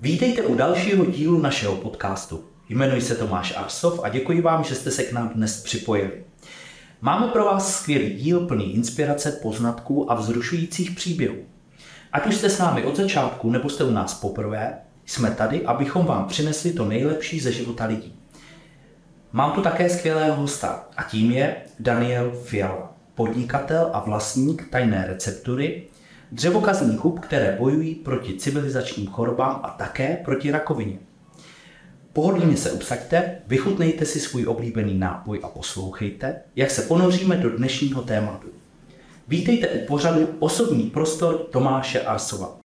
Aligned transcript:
Vítejte 0.00 0.42
u 0.42 0.54
dalšího 0.54 1.04
dílu 1.04 1.38
našeho 1.38 1.76
podcastu. 1.76 2.44
Jmenuji 2.68 3.00
se 3.00 3.14
Tomáš 3.14 3.56
Arsov 3.56 4.00
a 4.02 4.08
děkuji 4.08 4.40
vám, 4.40 4.64
že 4.64 4.74
jste 4.74 4.90
se 4.90 5.02
k 5.02 5.12
nám 5.12 5.28
dnes 5.28 5.62
připojili. 5.62 6.24
Máme 7.00 7.26
pro 7.26 7.44
vás 7.44 7.74
skvělý 7.74 8.14
díl 8.14 8.46
plný 8.46 8.74
inspirace, 8.74 9.32
poznatků 9.32 10.12
a 10.12 10.14
vzrušujících 10.14 10.90
příběhů. 10.90 11.36
Ať 12.12 12.26
už 12.26 12.34
jste 12.34 12.50
s 12.50 12.58
námi 12.58 12.84
od 12.84 12.96
začátku 12.96 13.50
nebo 13.50 13.68
jste 13.68 13.84
u 13.84 13.90
nás 13.90 14.14
poprvé, 14.14 14.78
jsme 15.06 15.30
tady, 15.30 15.66
abychom 15.66 16.06
vám 16.06 16.24
přinesli 16.24 16.72
to 16.72 16.84
nejlepší 16.84 17.40
ze 17.40 17.52
života 17.52 17.84
lidí. 17.84 18.14
Mám 19.32 19.52
tu 19.52 19.62
také 19.62 19.90
skvělého 19.90 20.36
hosta 20.36 20.88
a 20.96 21.02
tím 21.02 21.30
je 21.30 21.56
Daniel 21.80 22.32
Fiala, 22.44 22.92
podnikatel 23.14 23.90
a 23.92 24.00
vlastník 24.00 24.70
tajné 24.70 25.04
receptury, 25.06 25.86
dřevokazních 26.32 26.98
hub, 26.98 27.20
které 27.20 27.56
bojují 27.58 27.94
proti 27.94 28.34
civilizačním 28.34 29.06
chorobám 29.06 29.60
a 29.62 29.70
také 29.70 30.16
proti 30.24 30.50
rakovině. 30.50 30.98
Pohodlně 32.12 32.56
se 32.56 32.72
usaďte, 32.72 33.38
vychutnejte 33.46 34.04
si 34.04 34.20
svůj 34.20 34.46
oblíbený 34.46 34.98
nápoj 34.98 35.40
a 35.42 35.48
poslouchejte, 35.48 36.42
jak 36.56 36.70
se 36.70 36.82
ponoříme 36.82 37.36
do 37.36 37.56
dnešního 37.56 38.02
tématu. 38.02 38.48
Vítejte 39.28 39.68
u 39.68 39.86
pořadu 39.86 40.28
Osobní 40.38 40.90
prostor 40.90 41.38
Tomáše 41.38 42.00
Arsova. 42.00 42.58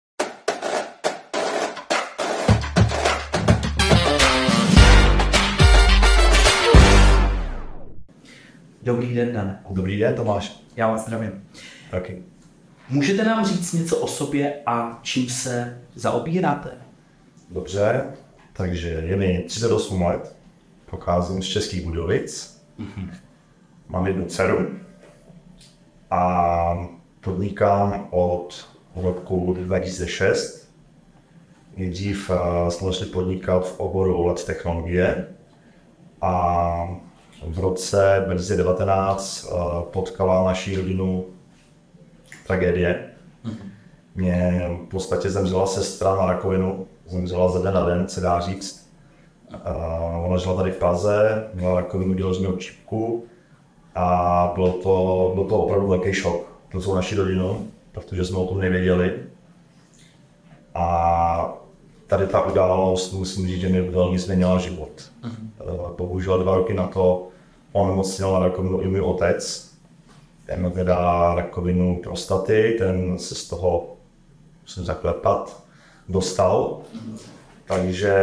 Dobrý 8.84 9.16
den, 9.16 9.34
Dane. 9.34 9.64
Dobrý 9.70 10.00
den, 10.00 10.16
Tomáš. 10.16 10.64
Já 10.76 10.92
vás 10.92 11.06
zdravím. 11.06 11.44
Taky. 11.92 12.24
Můžete 12.90 13.24
nám 13.24 13.46
říct 13.46 13.74
něco 13.74 13.98
o 13.98 14.08
sobě 14.08 14.54
a 14.66 15.00
čím 15.02 15.30
se 15.30 15.82
zaobíráte? 15.96 16.72
Dobře, 17.52 18.14
takže 18.54 18.90
je 18.90 19.16
mi 19.16 19.44
38 19.48 20.02
let, 20.02 20.36
pocházím 20.90 21.44
z 21.44 21.46
Českých 21.46 21.86
Budovic, 21.86 22.62
mm-hmm. 22.80 23.10
mám 23.90 24.08
jednu 24.08 24.26
dceru 24.26 24.68
a 26.12 26.90
podnikám 27.22 28.08
od 28.12 28.68
roku 28.96 29.56
2006. 29.60 30.70
Nejdřív 31.78 32.30
uh, 32.30 32.70
jsem 32.70 32.88
začal 32.88 33.08
podnikat 33.08 33.68
v 33.68 33.80
oboru 33.80 34.18
OLED 34.18 34.46
technologie 34.46 35.28
a 36.22 36.98
v 37.48 37.60
roce 37.60 38.24
2019 38.26 39.44
uh, 39.44 39.82
potkala 39.82 40.46
naší 40.46 40.76
rodinu 40.76 41.26
tragédie. 42.50 43.10
Mm-hmm. 43.46 43.70
Mě 44.16 44.66
v 44.86 44.90
podstatě 44.90 45.30
zemřela 45.30 45.66
sestra 45.66 46.16
na 46.16 46.26
rakovinu, 46.26 46.88
zemřela 47.08 47.50
ze 47.50 47.60
den 47.64 47.74
na 47.74 47.86
den, 47.86 48.08
se 48.08 48.22
dá 48.22 48.40
říct. 48.40 48.90
Uh, 49.54 50.26
ona 50.26 50.38
žila 50.38 50.56
tady 50.56 50.72
v 50.72 50.78
Praze, 50.78 51.48
měla 51.54 51.76
rakovinu, 51.76 52.34
jsme 52.34 52.58
čipku 52.58 53.24
a 53.96 54.52
bylo 54.56 54.72
to, 54.72 55.32
byl 55.36 55.44
to 55.44 55.58
opravdu 55.58 55.88
velký 55.88 56.14
šok 56.14 56.52
pro 56.72 56.82
celou 56.82 56.96
naši 56.96 57.16
rodinu, 57.16 57.68
protože 57.92 58.26
jsme 58.26 58.38
o 58.38 58.46
tom 58.46 58.60
nevěděli. 58.60 59.14
A 60.76 61.54
tady 62.08 62.28
ta 62.28 62.46
událost, 62.46 63.14
musím 63.14 63.48
říct, 63.48 63.62
že 63.62 63.70
mi 63.70 63.82
velmi 63.82 64.20
změnila 64.20 64.60
život. 64.60 64.92
Uh-huh. 65.24 65.96
Bohužel 65.98 66.40
dva 66.40 66.56
roky 66.56 66.74
na 66.74 66.88
to 66.88 67.28
onemocněl 67.72 68.34
na 68.34 68.40
rakovinu 68.40 68.82
i 68.82 68.88
můj 68.88 69.02
otec, 69.02 69.69
ten 70.50 70.72
teda 70.72 71.34
rakovinu 71.36 72.00
prostaty, 72.04 72.76
ten 72.78 73.20
se 73.20 73.36
z 73.36 73.48
toho, 73.48 73.96
musím 74.62 74.86
zaklepat, 74.86 75.64
dostal. 76.10 76.82
Takže 77.66 78.14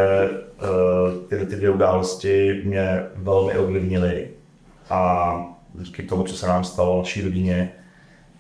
uh, 0.63 1.29
tyhle 1.29 1.47
ty 1.47 1.57
dvě 1.57 1.71
události 1.71 2.63
mě 2.65 3.07
velmi 3.15 3.59
ovlivnily 3.59 4.31
a 4.91 5.37
díky 5.75 6.03
tomu, 6.03 6.23
co 6.25 6.37
se 6.37 6.47
nám 6.47 6.65
stalo 6.65 6.95
v 6.95 6.99
naší 6.99 7.23
rodině, 7.23 7.73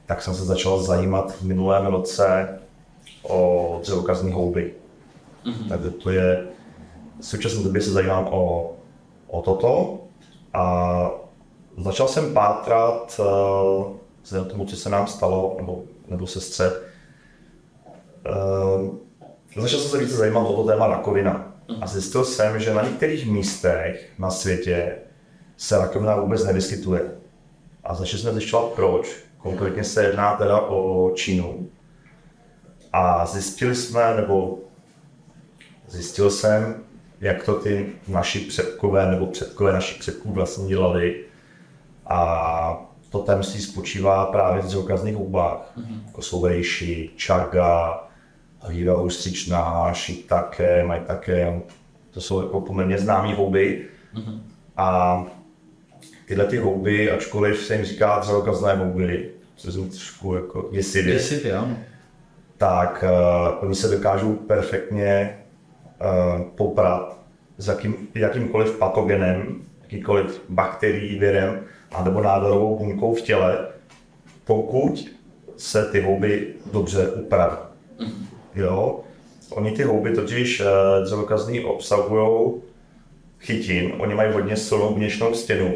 tak 0.06 0.22
jsem 0.22 0.34
se 0.34 0.44
začal 0.44 0.82
zajímat 0.82 1.32
v 1.32 1.43
minulém 1.43 1.87
roce 1.87 2.59
o 3.22 3.78
dřevokazní 3.82 4.32
houby. 4.32 4.75
Mm-hmm. 5.44 5.69
Takže 5.69 5.91
to 5.91 6.11
je, 6.11 6.47
v 7.21 7.25
současné 7.25 7.65
době 7.65 7.82
se 7.82 7.91
zajímám 7.91 8.28
o, 8.31 8.72
o 9.27 9.43
toto 9.43 9.99
a 10.55 11.25
Začal 11.78 12.09
jsem 12.09 12.34
pátrat 12.34 13.20
uh, 13.20 13.97
vzhledem 14.22 14.50
tomu, 14.50 14.64
co 14.66 14.76
se 14.76 14.91
nám 14.91 15.06
stalo, 15.06 15.54
nebo, 15.56 15.82
nebo 16.09 16.26
sestře. 16.26 16.72
Uh, 18.28 18.94
začal 19.62 19.81
jsem 19.81 19.91
se 19.91 19.98
více 19.98 20.16
zajímat 20.16 20.41
o 20.41 20.56
to 20.56 20.64
téma 20.64 20.87
rakovina. 20.87 21.53
A 21.81 21.87
zjistil 21.87 22.25
jsem, 22.25 22.60
že 22.60 22.75
na 22.75 22.82
některých 22.82 23.26
místech 23.26 24.10
na 24.19 24.31
světě 24.31 24.97
se 25.56 25.78
rakovina 25.78 26.16
vůbec 26.16 26.44
nevyskytuje. 26.44 27.16
A 27.84 27.94
začali 27.94 28.22
jsme 28.22 28.32
zjišťovat 28.32 28.72
proč. 28.72 29.16
Konkrétně 29.38 29.84
se 29.84 30.03
jedná 30.04 30.37
teda 30.37 30.60
o 30.60 31.10
Čínu. 31.14 31.69
A 32.93 33.26
zjistili 33.26 33.75
jsme, 33.75 34.14
nebo 34.16 34.58
zjistil 35.88 36.31
jsem, 36.31 36.84
jak 37.20 37.44
to 37.44 37.54
ty 37.54 37.93
naši 38.08 38.41
předkové 38.41 39.10
nebo 39.10 39.26
předkové 39.26 39.72
našich 39.72 39.98
předků 39.98 40.32
vlastně 40.32 40.69
dělali, 40.69 41.25
a 42.06 42.87
to 43.11 43.19
tajemství 43.19 43.61
spočívá 43.61 44.27
právě 44.27 44.62
v 44.62 44.65
dřevokazných 44.65 45.17
hubách, 45.17 45.72
mm-hmm. 45.77 46.06
jako 46.06 46.22
jsou 46.22 46.47
rejši, 46.47 47.11
čaga, 47.17 48.05
hýva 48.69 49.00
ústřičná, 49.00 49.93
shiitake, 49.94 50.84
maitake, 50.87 51.61
to 52.11 52.21
jsou 52.21 52.43
jako 52.43 52.61
poměrně 52.61 52.99
známé 52.99 53.34
houby. 53.34 53.87
Mm-hmm. 54.15 54.41
A 54.77 55.22
tyhle 56.28 56.44
ty 56.44 56.56
houby, 56.56 57.11
ačkoliv 57.11 57.65
se 57.65 57.75
jim 57.75 57.84
říká 57.84 58.19
dřevokazné 58.19 58.75
houby, 58.75 59.31
co 59.56 59.73
jsou 59.73 59.84
trošku 59.84 60.34
jako 60.34 60.69
děsivě, 60.73 61.15
děsivě 61.15 61.61
tak 62.56 63.05
uh, 63.05 63.65
oni 63.65 63.75
se 63.75 63.88
dokážou 63.88 64.33
perfektně 64.34 65.38
uh, 66.00 66.43
poprat 66.43 67.19
s 67.59 67.69
jakým, 67.69 68.09
jakýmkoliv 68.15 68.78
patogenem, 68.78 69.62
jakýkoliv 69.83 70.43
bakterií, 70.49 71.19
virem, 71.19 71.61
anebo 71.97 72.21
nádorovou 72.21 72.79
buňkou 72.79 73.15
v 73.15 73.23
těle, 73.23 73.67
pokud 74.45 75.05
se 75.57 75.84
ty 75.84 76.01
houby 76.01 76.55
dobře 76.73 77.09
upraví. 77.09 77.57
Mhm. 78.01 78.27
Jo? 78.55 79.01
Oni 79.51 79.71
ty 79.71 79.83
houby 79.83 80.15
totiž 80.15 80.61
eh, 80.61 80.65
dřevokazný 81.05 81.65
obsahují 81.65 82.53
chytin, 83.41 83.93
oni 83.99 84.15
mají 84.15 84.33
hodně 84.33 84.56
silnou 84.56 84.93
buněčnou 84.93 85.35
stěnu 85.35 85.75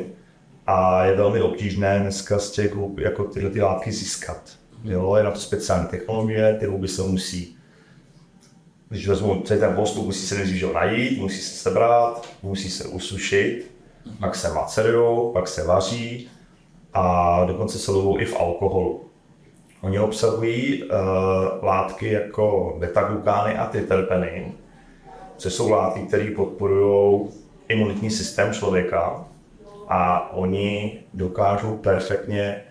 a 0.66 1.04
je 1.04 1.16
velmi 1.16 1.42
obtížné 1.42 2.00
dneska 2.00 2.38
z 2.38 2.50
těch 2.50 2.74
hub 2.74 2.98
jako 2.98 3.24
tyhle 3.24 3.50
ty 3.50 3.62
látky 3.62 3.92
získat. 3.92 4.42
Jo? 4.84 5.16
Je 5.16 5.22
na 5.22 5.30
to 5.30 5.40
speciální 5.40 5.86
technologie, 5.88 6.56
ty 6.60 6.66
houby 6.66 6.88
se 6.88 7.02
musí 7.02 7.56
když 8.88 9.08
vezmu 9.08 9.42
celý 9.44 9.60
ten 9.60 9.74
postup, 9.74 10.06
musí 10.06 10.26
se 10.26 10.34
nejdřív 10.34 10.72
najít, 10.72 11.20
musí 11.20 11.40
se 11.40 11.54
sebrat, 11.56 12.28
musí 12.42 12.70
se 12.70 12.84
usušit 12.84 13.69
pak 14.20 14.34
se 14.34 14.52
macerují, 14.52 15.32
pak 15.32 15.48
se 15.48 15.66
vaří 15.66 16.28
a 16.94 17.44
dokonce 17.44 17.78
se 17.78 17.90
lovou 17.90 18.18
i 18.18 18.24
v 18.24 18.40
alkoholu. 18.40 19.04
Oni 19.80 19.98
obsahují 19.98 20.82
uh, 20.82 20.88
látky 21.62 22.12
jako 22.12 22.76
beta-glukány 22.78 23.58
a 23.58 23.66
triterpeny, 23.66 24.52
což 25.36 25.54
jsou 25.54 25.70
látky, 25.70 26.00
které 26.00 26.30
podporují 26.36 27.28
imunitní 27.68 28.10
systém 28.10 28.52
člověka 28.52 29.24
a 29.88 30.30
oni 30.32 31.00
dokážou 31.14 31.76
perfektně 31.76 32.62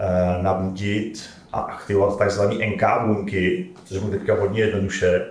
uh, 0.00 0.42
nabudit 0.42 1.30
a 1.52 1.60
aktivovat 1.60 2.26
tzv. 2.26 2.42
NK 2.42 2.82
buňky, 3.06 3.66
což 3.84 4.00
mu 4.00 4.10
teďka 4.10 4.34
hodně 4.34 4.60
jednoduše. 4.60 5.26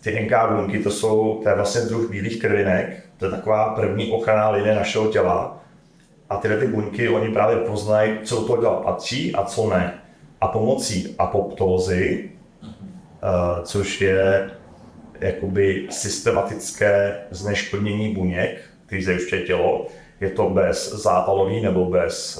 Ty 0.00 0.20
NK 0.20 0.32
buňky 0.50 0.78
to 0.78 0.90
jsou 0.90 1.40
to 1.42 1.48
je 1.48 1.54
vlastně 1.54 1.80
druh 1.80 2.10
bílých 2.10 2.40
krvinek, 2.40 3.05
to 3.18 3.24
je 3.24 3.30
taková 3.30 3.74
první 3.74 4.12
ochranná 4.12 4.50
linie 4.50 4.74
našeho 4.74 5.06
těla. 5.06 5.58
A 6.30 6.36
tyhle 6.36 6.58
ty 6.58 6.66
buňky, 6.66 7.08
oni 7.08 7.32
právě 7.32 7.56
poznají, 7.56 8.18
co 8.24 8.40
do 8.40 8.46
toho 8.46 8.62
těla 8.62 8.80
patří 8.80 9.34
a 9.34 9.44
co 9.44 9.70
ne. 9.70 9.94
A 10.40 10.48
pomocí 10.48 11.14
apoptózy, 11.18 12.30
uh, 12.62 13.64
což 13.64 14.00
je 14.00 14.50
jakoby 15.20 15.86
systematické 15.90 17.20
zneškodnění 17.30 18.14
buněk, 18.14 18.60
který 18.86 19.04
zajišťuje 19.04 19.42
tělo, 19.42 19.86
je 20.20 20.30
to 20.30 20.50
bez 20.50 20.92
zápalový 20.92 21.60
nebo 21.60 21.84
bez 21.84 22.38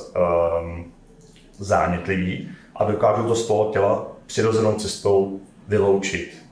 um, 0.61 0.93
zánětlivý 1.59 2.51
a 2.77 2.85
dokážou 2.85 3.29
to 3.29 3.35
z 3.35 3.47
toho 3.47 3.71
těla 3.73 4.07
přirozenou 4.27 4.73
cestou 4.73 5.41
vyloučit. 5.69 6.43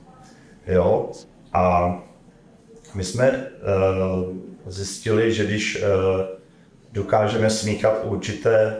Jo? 0.67 1.09
A 1.53 1.95
my 2.95 3.03
jsme 3.03 3.31
uh, 3.31 4.35
zjistili, 4.65 5.33
že 5.33 5.45
když 5.45 5.81
uh, 5.81 5.83
dokážeme 6.91 7.49
smíchat 7.49 8.01
určité 8.03 8.75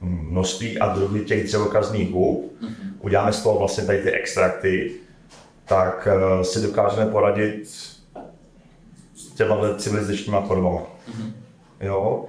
množství 0.00 0.78
a 0.78 0.94
druhy 0.94 1.20
těch 1.20 1.44
dřevokazných 1.44 2.10
hub, 2.10 2.52
mm-hmm. 2.62 2.92
uděláme 3.00 3.32
z 3.32 3.42
toho 3.42 3.58
vlastně 3.58 3.84
tady 3.84 3.98
ty 3.98 4.10
extrakty, 4.10 4.92
tak 5.64 6.08
uh, 6.36 6.42
si 6.42 6.62
dokážeme 6.62 7.06
poradit 7.06 7.68
s 7.68 9.32
těma 9.34 9.74
civilizačníma 9.76 10.40
formama. 10.40 10.80
Mm-hmm. 10.80 11.32
Jo? 11.80 12.24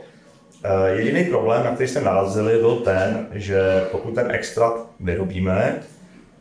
Jediný 0.85 1.23
problém, 1.23 1.63
na 1.63 1.71
který 1.71 1.89
jsme 1.89 2.01
narazili, 2.01 2.59
byl 2.59 2.75
ten, 2.75 3.27
že 3.31 3.87
pokud 3.91 4.15
ten 4.15 4.31
extrakt 4.31 4.79
vyrobíme, 4.99 5.79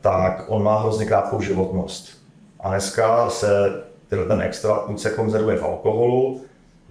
tak 0.00 0.44
on 0.48 0.62
má 0.62 0.80
hrozně 0.80 1.06
krátkou 1.06 1.40
životnost. 1.40 2.18
A 2.60 2.68
dneska 2.68 3.30
se 3.30 3.82
ten 4.08 4.40
extrakt 4.40 4.88
buď 4.88 5.00
se 5.00 5.10
konzervuje 5.10 5.56
v 5.56 5.64
alkoholu, 5.64 6.40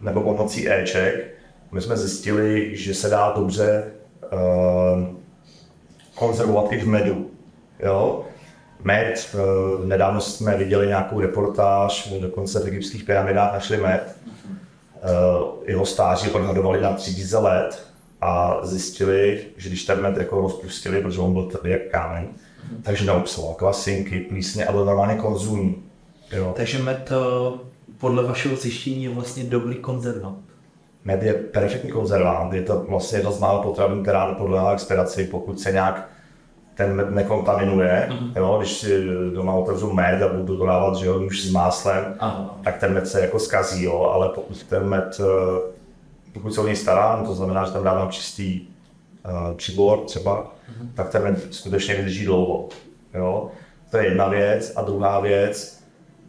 nebo 0.02 0.22
pomocí 0.22 0.70
éček. 0.72 1.34
My 1.72 1.82
jsme 1.82 1.98
zjistili, 1.98 2.78
že 2.78 2.94
se 2.94 3.10
dá 3.10 3.32
dobře 3.36 3.92
uh, 4.34 4.40
konzervovat 6.16 6.72
i 6.72 6.78
v 6.78 6.88
medu. 6.88 7.30
Jo? 7.80 8.26
Med, 8.84 9.30
uh, 9.34 9.86
nedávno 9.86 10.22
jsme 10.22 10.58
viděli 10.58 10.88
nějakou 10.88 11.22
reportáž, 11.22 12.14
dokonce 12.22 12.60
v 12.60 12.68
egyptských 12.68 13.04
pyramidách 13.04 13.54
našli 13.54 13.78
med. 13.78 14.16
Uh, 14.26 15.48
jeho 15.66 15.86
stáří 15.86 16.30
odhadovali 16.30 16.82
na 16.82 16.94
3000 16.94 17.38
let 17.38 17.88
a 18.22 18.60
zjistili, 18.64 19.42
že 19.58 19.70
když 19.70 19.86
ten 19.86 20.02
med 20.02 20.18
jako 20.18 20.42
rozpustili, 20.42 21.02
protože 21.02 21.20
on 21.20 21.34
byl 21.34 21.44
tvrdý 21.46 21.70
jak 21.70 21.82
kámen, 21.92 22.28
takže 22.84 23.06
neobsahoval 23.06 23.56
kvasinky, 23.56 24.20
plísně 24.20 24.66
a 24.66 24.72
byl 24.72 24.86
normálně 24.86 25.16
konzumní. 25.16 25.87
Jo. 26.32 26.54
Takže 26.58 26.84
med 26.84 27.12
podle 27.98 28.24
vašeho 28.24 28.56
zjištění 28.56 29.04
je 29.04 29.10
vlastně 29.10 29.44
dobrý 29.44 29.76
konzervant. 29.76 30.40
Med 31.06 31.24
je 31.24 31.34
perfektní 31.34 31.92
konzervant, 31.92 32.54
je 32.54 32.62
to 32.62 32.86
vlastně 32.90 33.18
jedna 33.18 33.32
z 33.32 33.40
málo 33.40 33.64
potravin, 33.64 34.02
která 34.02 34.28
nepodléhá 34.28 34.74
expiraci, 34.74 35.24
pokud 35.24 35.60
se 35.60 35.72
nějak 35.72 36.10
ten 36.76 36.96
med 36.96 37.12
nekontaminuje. 37.12 38.10
Mm-hmm. 38.12 38.32
Jo, 38.36 38.58
když 38.58 38.74
si 38.74 39.06
doma 39.34 39.54
otevřu 39.54 39.94
med 39.94 40.24
a 40.24 40.28
budu 40.28 40.58
to 40.58 40.66
dávat 40.66 40.96
že 40.96 41.06
jo, 41.06 41.20
už 41.20 41.44
s 41.44 41.52
máslem, 41.52 42.16
Aha. 42.20 42.60
tak 42.64 42.78
ten 42.78 42.94
med 42.94 43.08
se 43.08 43.22
jako 43.22 43.40
zkazí, 43.40 43.84
jo, 43.84 44.02
ale 44.14 44.30
pokud 44.30 44.64
ten 44.64 44.90
med, 44.90 45.20
eh, 45.20 45.72
pokud 46.34 46.54
se 46.54 46.62
o 46.62 46.66
něj 46.66 46.76
starám, 46.76 47.26
to 47.26 47.34
znamená, 47.34 47.66
že 47.66 47.72
tam 47.72 47.84
dávám 47.84 48.12
čistý 48.12 48.62
uh, 48.62 49.58
přibor 49.58 50.00
třeba, 50.00 50.44
mm-hmm. 50.44 50.88
tak 50.96 51.10
ten 51.10 51.24
med 51.24 51.54
skutečně 51.54 51.96
vydrží 51.96 52.26
dlouho. 52.26 52.70
Jo. 53.14 53.52
To 53.92 53.98
je 53.98 54.06
jedna 54.06 54.28
věc. 54.28 54.74
A 54.76 54.82
druhá 54.82 55.20
věc, 55.20 55.77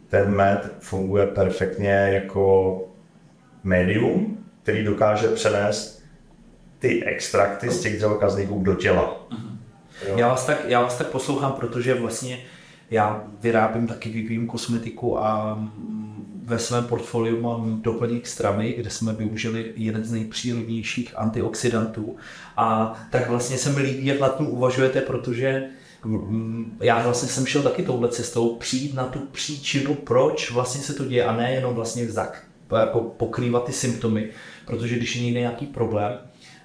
ten 0.09 0.35
med 0.35 0.71
funguje 0.79 1.27
perfektně 1.27 1.89
jako 1.89 2.77
médium, 3.63 4.37
který 4.63 4.83
dokáže 4.83 5.27
přenést 5.27 6.03
ty 6.79 7.03
extrakty 7.03 7.69
z 7.69 7.81
těch 7.81 7.97
dřevokazníků 7.97 8.59
do 8.63 8.75
těla. 8.75 9.27
Já 10.15 10.27
vás, 10.27 10.45
tak, 10.45 10.65
já 10.67 10.81
vás 10.81 10.97
tak 10.97 11.07
poslouchám, 11.07 11.51
protože 11.51 11.93
vlastně 11.93 12.39
já 12.91 13.23
vyrábím 13.41 13.87
taky, 13.87 14.09
vyvíjím 14.09 14.47
kosmetiku 14.47 15.19
a 15.19 15.59
ve 16.43 16.59
svém 16.59 16.83
portfoliu 16.83 17.41
mám 17.41 17.81
doplněk 17.81 18.27
stramy, 18.27 18.73
kde 18.77 18.89
jsme 18.89 19.13
využili 19.13 19.73
jeden 19.75 20.03
z 20.03 20.11
nejpřírodnějších 20.11 21.13
antioxidantů. 21.17 22.17
A 22.57 22.99
tak 23.09 23.29
vlastně 23.29 23.57
se 23.57 23.69
mi 23.69 23.81
líbí, 23.81 24.05
jak 24.05 24.19
na 24.19 24.29
tom 24.29 24.47
uvažujete, 24.47 25.01
protože 25.01 25.63
Mm, 25.63 25.75
já 26.81 27.03
vlastně 27.03 27.29
jsem 27.29 27.45
šel 27.45 27.63
taky 27.63 27.83
touhle 27.83 28.09
cestou, 28.09 28.55
přijít 28.55 28.93
na 28.93 29.05
tu 29.05 29.19
příčinu, 29.19 29.95
proč 29.95 30.51
vlastně 30.51 30.81
se 30.81 30.93
to 30.93 31.05
děje 31.05 31.25
a 31.25 31.35
ne 31.35 31.51
jenom 31.51 31.75
vlastně 31.75 32.11
zak, 32.11 32.43
jako 32.79 32.99
pokrývat 32.99 33.65
ty 33.65 33.73
symptomy, 33.73 34.29
protože 34.65 34.95
když 34.95 35.15
je 35.15 35.23
někde 35.23 35.39
nějaký 35.39 35.65
problém, 35.65 36.19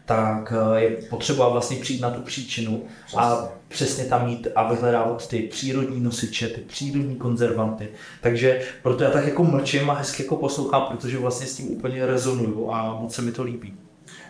tak 0.04 0.52
eh, 0.76 0.80
je 0.80 0.90
potřeba 0.90 1.48
vlastně 1.48 1.76
přijít 1.76 2.00
na 2.00 2.10
tu 2.10 2.22
příčinu 2.22 2.82
a 3.16 3.48
přesně 3.68 4.04
tam 4.04 4.28
jít 4.28 4.48
a 4.56 4.72
vyhledávat 4.72 5.28
ty 5.28 5.38
přírodní 5.38 6.00
nosiče, 6.00 6.48
ty 6.48 6.60
přírodní 6.60 7.16
konzervanty. 7.16 7.88
Takže 8.20 8.60
proto 8.82 9.04
já 9.04 9.10
tak 9.10 9.26
jako 9.26 9.44
mlčím 9.44 9.90
a 9.90 9.94
hezky 9.94 10.22
jako 10.22 10.36
poslouchám, 10.36 10.86
protože 10.90 11.18
vlastně 11.18 11.46
s 11.46 11.56
tím 11.56 11.70
úplně 11.70 12.06
rezonuju 12.06 12.70
a 12.70 13.00
moc 13.00 13.14
se 13.14 13.22
mi 13.22 13.32
to 13.32 13.42
líbí. 13.42 13.74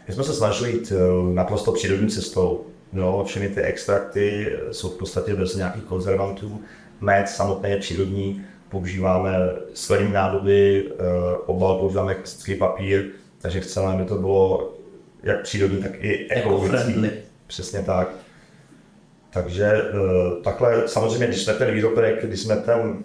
My 0.08 0.14
jsme 0.14 0.24
se 0.24 0.34
snažili 0.34 0.72
jít 0.72 0.92
eh, 0.96 1.34
naprosto 1.34 1.72
přírodní 1.72 2.08
cestou. 2.08 2.66
No, 2.94 3.24
všechny 3.24 3.48
ty 3.48 3.60
extrakty 3.60 4.56
jsou 4.72 4.88
v 4.90 4.98
podstatě 4.98 5.34
bez 5.34 5.56
nějakých 5.56 5.82
konzervantů. 5.84 6.62
Med 7.00 7.28
samotný 7.28 7.70
je 7.70 7.76
přírodní, 7.76 8.44
používáme 8.68 9.34
skleněné 9.74 10.14
nádoby, 10.14 10.90
eh, 10.90 10.94
obal 11.46 11.78
používáme 11.78 12.14
klasický 12.14 12.54
papír, 12.54 13.04
takže 13.38 13.60
chceme, 13.60 13.86
aby 13.86 14.04
to 14.04 14.14
bylo 14.14 14.74
jak 15.22 15.42
přírodní, 15.42 15.82
tak 15.82 15.92
i 16.04 16.28
ekologický. 16.30 17.10
Přesně 17.46 17.82
tak. 17.82 18.08
Takže 19.30 19.64
eh, 19.64 20.42
takhle, 20.44 20.88
samozřejmě, 20.88 21.26
když 21.26 21.44
jsme 21.44 21.54
ten 21.54 21.74
výrobek, 21.74 22.24
když 22.24 22.40
jsme 22.40 22.56
ten 22.56 23.02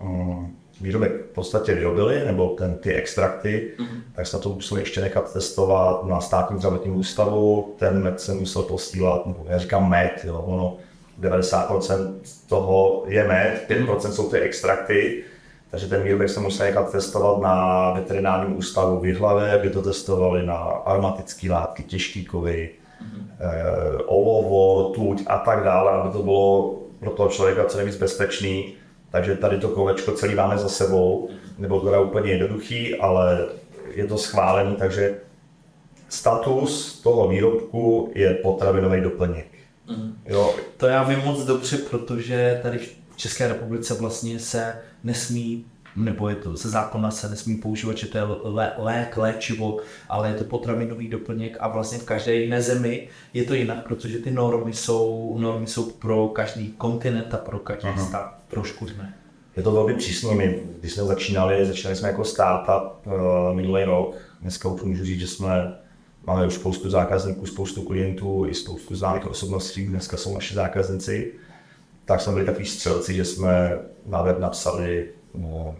um, 0.00 0.56
výrobek 0.80 1.12
v 1.12 1.34
podstatě 1.34 1.74
vyrobili, 1.74 2.24
nebo 2.24 2.48
ten, 2.48 2.74
ty 2.74 2.94
extrakty, 2.94 3.72
mm-hmm. 3.78 4.00
tak 4.14 4.26
jsme 4.26 4.38
to 4.38 4.48
museli 4.48 4.80
ještě 4.80 5.00
nechat 5.00 5.32
testovat 5.32 6.04
na 6.04 6.20
státním 6.20 6.58
zdravotním 6.58 6.96
ústavu. 6.96 7.74
Ten 7.78 8.02
med 8.02 8.20
se 8.20 8.34
musel 8.34 8.62
posílat, 8.62 9.26
nebo 9.26 9.44
já 9.48 9.58
říkám 9.58 9.90
med, 9.90 10.20
jo, 10.24 10.42
ono 10.46 10.76
90% 11.20 12.14
toho 12.48 13.04
je 13.08 13.28
med, 13.28 13.66
5% 13.68 14.10
jsou 14.10 14.30
ty 14.30 14.38
extrakty, 14.38 15.24
takže 15.70 15.86
ten 15.86 16.02
výrobek 16.02 16.28
se 16.28 16.40
musel 16.40 16.66
nechat 16.66 16.92
testovat 16.92 17.42
na 17.42 17.90
veterinárním 17.92 18.56
ústavu 18.56 19.00
v 19.00 19.06
Jihlavě, 19.06 19.52
aby 19.52 19.70
to 19.70 19.82
testovali 19.82 20.46
na 20.46 20.56
aromatické 20.56 21.50
látky, 21.50 21.82
těžký 21.82 22.24
kovy, 22.24 22.70
mm-hmm. 23.02 23.26
e, 23.40 24.02
olovo, 24.04 24.90
tuť 24.94 25.22
a 25.26 25.38
tak 25.38 25.64
dále, 25.64 25.92
aby 25.92 26.12
to 26.12 26.22
bylo 26.22 26.74
pro 27.00 27.10
toho 27.10 27.28
člověka 27.28 27.64
co 27.64 27.76
nejvíc 27.76 27.96
bezpečný 27.96 28.74
takže 29.14 29.36
tady 29.36 29.58
to 29.58 29.68
kolečko 29.68 30.12
celý 30.12 30.34
máme 30.34 30.58
za 30.58 30.68
sebou, 30.68 31.30
nebo 31.58 31.80
to 31.80 31.92
je 31.92 32.00
úplně 32.00 32.32
jednoduchý, 32.32 32.94
ale 32.94 33.46
je 33.94 34.06
to 34.06 34.18
schválený, 34.18 34.76
takže 34.76 35.14
status 36.08 37.00
toho 37.00 37.28
výrobku 37.28 38.12
je 38.14 38.34
potravinový 38.34 39.00
doplněk. 39.00 39.46
Mm. 39.88 40.18
Jo. 40.26 40.54
To 40.76 40.86
já 40.86 41.02
vím 41.02 41.18
moc 41.24 41.44
dobře, 41.44 41.78
protože 41.78 42.60
tady 42.62 42.78
v 42.78 42.96
České 43.16 43.48
republice 43.48 43.94
vlastně 43.94 44.38
se 44.38 44.76
nesmí 45.04 45.64
nebo 45.96 46.28
je 46.28 46.34
to 46.34 46.56
ze 46.56 46.68
zákona 46.68 47.10
se 47.10 47.28
nesmí 47.28 47.56
používat, 47.56 47.96
že 47.96 48.06
to 48.06 48.18
je 48.18 48.24
lé, 48.42 48.72
lék, 48.78 49.16
léčivo, 49.16 49.78
ale 50.08 50.28
je 50.28 50.34
to 50.34 50.44
potravinový 50.44 51.08
doplněk 51.08 51.56
a 51.60 51.68
vlastně 51.68 51.98
v 51.98 52.04
každé 52.04 52.34
jiné 52.34 52.62
zemi 52.62 53.08
je 53.34 53.44
to 53.44 53.54
jinak, 53.54 53.88
protože 53.88 54.18
ty 54.18 54.30
normy 54.30 54.72
jsou, 54.72 55.36
normy 55.38 55.66
jsou 55.66 55.90
pro 55.90 56.28
každý 56.28 56.72
kontinent 56.72 57.34
a 57.34 57.36
pro 57.36 57.58
každý 57.58 57.88
Aha. 57.88 58.06
stát 58.06 58.43
trošku 58.54 58.86
jiné. 58.86 59.14
Je 59.56 59.62
to 59.62 59.72
velmi 59.72 59.94
přísné. 59.94 60.34
My, 60.34 60.62
když 60.80 60.92
jsme 60.92 61.04
začínali, 61.04 61.66
začínali 61.66 61.96
jsme 61.96 62.08
jako 62.08 62.24
startup 62.24 63.06
uh, 63.06 63.12
minulý 63.56 63.84
rok. 63.84 64.14
Dneska 64.40 64.68
už 64.68 64.82
můžu 64.82 65.04
říct, 65.04 65.20
že 65.20 65.26
jsme 65.26 65.78
máme 66.26 66.46
už 66.46 66.54
spoustu 66.54 66.90
zákazníků, 66.90 67.46
spoustu 67.46 67.82
klientů 67.82 68.46
i 68.48 68.54
spoustu 68.54 68.94
známých 68.94 69.26
osobností. 69.26 69.86
Dneska 69.86 70.16
jsou 70.16 70.34
naši 70.34 70.54
zákazníci. 70.54 71.32
Tak 72.04 72.20
jsme 72.20 72.32
byli 72.32 72.46
takový 72.46 72.66
střelci, 72.66 73.14
že 73.14 73.24
jsme 73.24 73.78
na 74.06 74.22
web 74.22 74.38
napsali 74.38 75.08
no, 75.34 75.76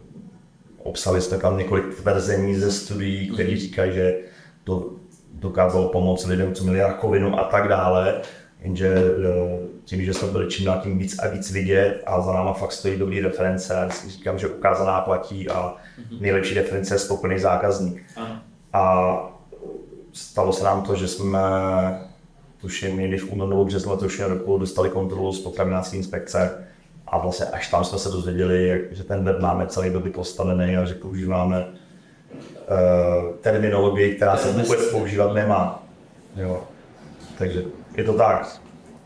Obsali 0.84 1.20
jsme 1.20 1.38
tam 1.38 1.58
několik 1.58 1.94
tvrzení 1.94 2.54
ze 2.54 2.72
studií, 2.72 3.30
které 3.30 3.56
říkají, 3.56 3.92
že 3.92 4.18
to 4.64 4.92
dokázalo 5.32 5.88
pomoct 5.88 6.26
lidem, 6.26 6.54
co 6.54 6.64
měli 6.64 6.80
rakovinu 6.80 7.38
a 7.38 7.44
tak 7.44 7.68
dále. 7.68 8.22
Jenže 8.64 8.88
eh, 8.88 9.58
tím, 9.84 10.04
že 10.04 10.14
jsme 10.14 10.28
byli 10.28 10.48
čím 10.48 10.66
dál 10.66 10.80
tím 10.82 10.98
víc 10.98 11.18
a 11.18 11.28
víc 11.28 11.50
vidět 11.50 12.02
a 12.06 12.20
za 12.20 12.32
náma 12.32 12.52
fakt 12.52 12.72
stojí 12.72 12.98
dobrý 12.98 13.20
reference, 13.20 13.88
říkám, 14.06 14.38
že 14.38 14.48
ukázaná 14.48 15.00
platí 15.00 15.48
a 15.48 15.74
mhm. 15.98 16.22
nejlepší 16.22 16.54
reference 16.54 16.94
je 16.94 16.98
spokojený 16.98 17.40
zákazník. 17.40 18.02
A 18.72 19.14
stalo 20.12 20.52
se 20.52 20.64
nám 20.64 20.82
to, 20.82 20.96
že 20.96 21.08
jsme 21.08 21.40
tuším 22.60 22.98
někdy 22.98 23.18
v 23.18 23.32
únoru 23.32 23.50
nebo 23.50 23.64
březnu 23.64 23.92
letošního 23.92 24.28
roku 24.28 24.58
dostali 24.58 24.90
kontrolu 24.90 25.32
z 25.32 25.40
potravinářské 25.40 25.96
inspekce 25.96 26.66
a 27.06 27.18
vlastně 27.18 27.46
až 27.46 27.70
tam 27.70 27.84
jsme 27.84 27.98
se 27.98 28.08
dozvěděli, 28.08 28.88
že 28.90 29.04
ten 29.04 29.24
web 29.24 29.40
máme 29.40 29.66
celý 29.66 29.90
doby 29.90 30.10
postavený 30.10 30.76
a 30.76 30.84
že 30.84 30.94
používáme 30.94 31.66
uh, 31.66 33.36
terminologii, 33.40 34.14
která 34.14 34.36
se 34.36 34.52
vůbec 34.52 34.90
používat 34.90 35.32
nemá. 35.32 35.82
Jo. 36.36 36.62
Takže 37.38 37.62
je 37.96 38.04
to 38.04 38.12
tak. 38.12 38.60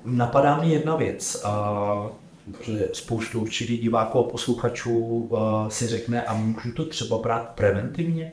Napadá 0.04 0.60
mi 0.60 0.68
jedna 0.68 0.96
věc, 0.96 1.44
uh, 1.44 2.10
protože 2.52 2.88
spoustu 2.92 3.40
určitě 3.40 3.76
diváků 3.76 4.18
a 4.18 4.22
posluchačů 4.22 4.98
uh, 4.98 5.68
si 5.68 5.86
řekne, 5.86 6.22
a 6.22 6.34
můžu 6.34 6.72
to 6.72 6.84
třeba 6.84 7.18
brát 7.18 7.48
preventivně? 7.54 8.32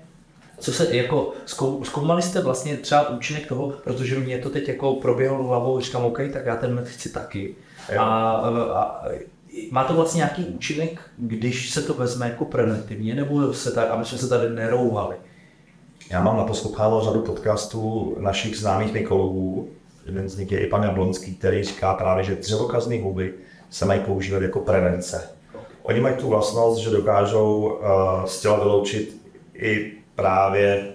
Co 0.59 0.73
se, 0.73 0.95
jako, 0.95 1.33
zkoumali 1.83 2.21
jste 2.21 2.41
vlastně 2.41 2.77
třeba 2.77 3.09
účinek 3.09 3.47
toho, 3.47 3.73
protože 3.83 4.19
mě 4.19 4.37
to 4.37 4.49
teď 4.49 4.67
jako 4.67 4.93
proběhlo 4.93 5.43
hlavou, 5.43 5.79
říkám, 5.79 6.05
OK, 6.05 6.19
tak 6.33 6.45
já 6.45 6.55
ten 6.55 6.75
med 6.75 6.87
chci 6.87 7.09
taky. 7.09 7.55
A, 7.97 8.03
a, 8.03 9.05
má 9.71 9.83
to 9.83 9.93
vlastně 9.93 10.17
nějaký 10.17 10.45
účinek, 10.45 11.01
když 11.17 11.69
se 11.69 11.81
to 11.81 11.93
vezme 11.93 12.29
jako 12.29 12.45
preventivně, 12.45 13.15
nebo 13.15 13.53
se 13.53 13.71
tak, 13.71 13.89
aby 13.89 14.05
jsme 14.05 14.17
se 14.17 14.29
tady 14.29 14.49
nerouhali? 14.49 15.15
Já 16.09 16.23
mám 16.23 16.37
naposlouchával 16.37 17.03
řadu 17.03 17.21
podcastů 17.21 18.15
našich 18.19 18.57
známých 18.57 18.93
mykologů. 18.93 19.69
Jeden 20.05 20.29
z 20.29 20.37
nich 20.37 20.51
je 20.51 20.59
i 20.59 20.67
pan 20.67 20.83
Jablonský, 20.83 21.35
který 21.35 21.63
říká 21.63 21.93
právě, 21.93 22.23
že 22.23 22.35
dřevokazné 22.35 23.01
huby 23.01 23.33
se 23.69 23.85
mají 23.85 23.99
používat 23.99 24.41
jako 24.41 24.59
prevence. 24.59 25.29
Oni 25.83 26.01
mají 26.01 26.15
tu 26.15 26.29
vlastnost, 26.29 26.81
že 26.81 26.89
dokážou 26.89 27.61
uh, 27.61 28.25
z 28.25 28.41
těla 28.41 28.59
vyloučit 28.59 29.21
i 29.53 29.91
právě 30.15 30.87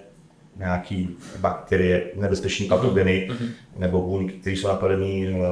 nějaký 0.55 1.17
bakterie, 1.39 2.11
nebezpečné 2.15 2.65
patogeny 2.65 3.29
mm-hmm. 3.31 3.49
nebo 3.77 4.01
buňky, 4.01 4.33
které 4.33 4.55
jsou 4.55 4.67
napadené 4.67 5.29
uh, 5.29 5.45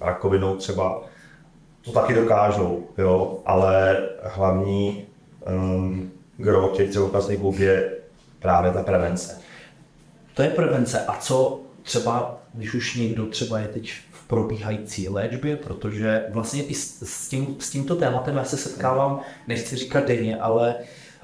rakovinou 0.00 0.56
třeba. 0.56 1.02
To 1.84 1.92
taky 1.92 2.14
dokážou, 2.14 2.84
jo, 2.98 3.38
ale 3.46 4.02
hlavní 4.22 5.04
um, 5.46 6.10
gro 6.36 6.68
těch 6.68 6.88
dřevokazných 6.88 7.60
je 7.60 7.92
právě 8.38 8.70
ta 8.72 8.82
prevence. 8.82 9.40
To 10.34 10.42
je 10.42 10.48
prevence. 10.48 11.04
A 11.06 11.16
co 11.16 11.60
třeba, 11.82 12.43
když 12.54 12.74
už 12.74 12.94
někdo 12.94 13.26
třeba 13.26 13.58
je 13.58 13.68
teď 13.68 13.92
v 14.10 14.28
probíhající 14.28 15.08
léčbě, 15.08 15.56
protože 15.56 16.24
vlastně 16.30 16.62
i 16.62 16.74
s, 16.74 17.28
tím, 17.28 17.56
s 17.58 17.70
tímto 17.70 17.96
tématem 17.96 18.36
já 18.36 18.44
se 18.44 18.56
setkávám, 18.56 19.20
nechci 19.48 19.76
říkat 19.76 20.06
denně, 20.06 20.36
ale 20.36 20.74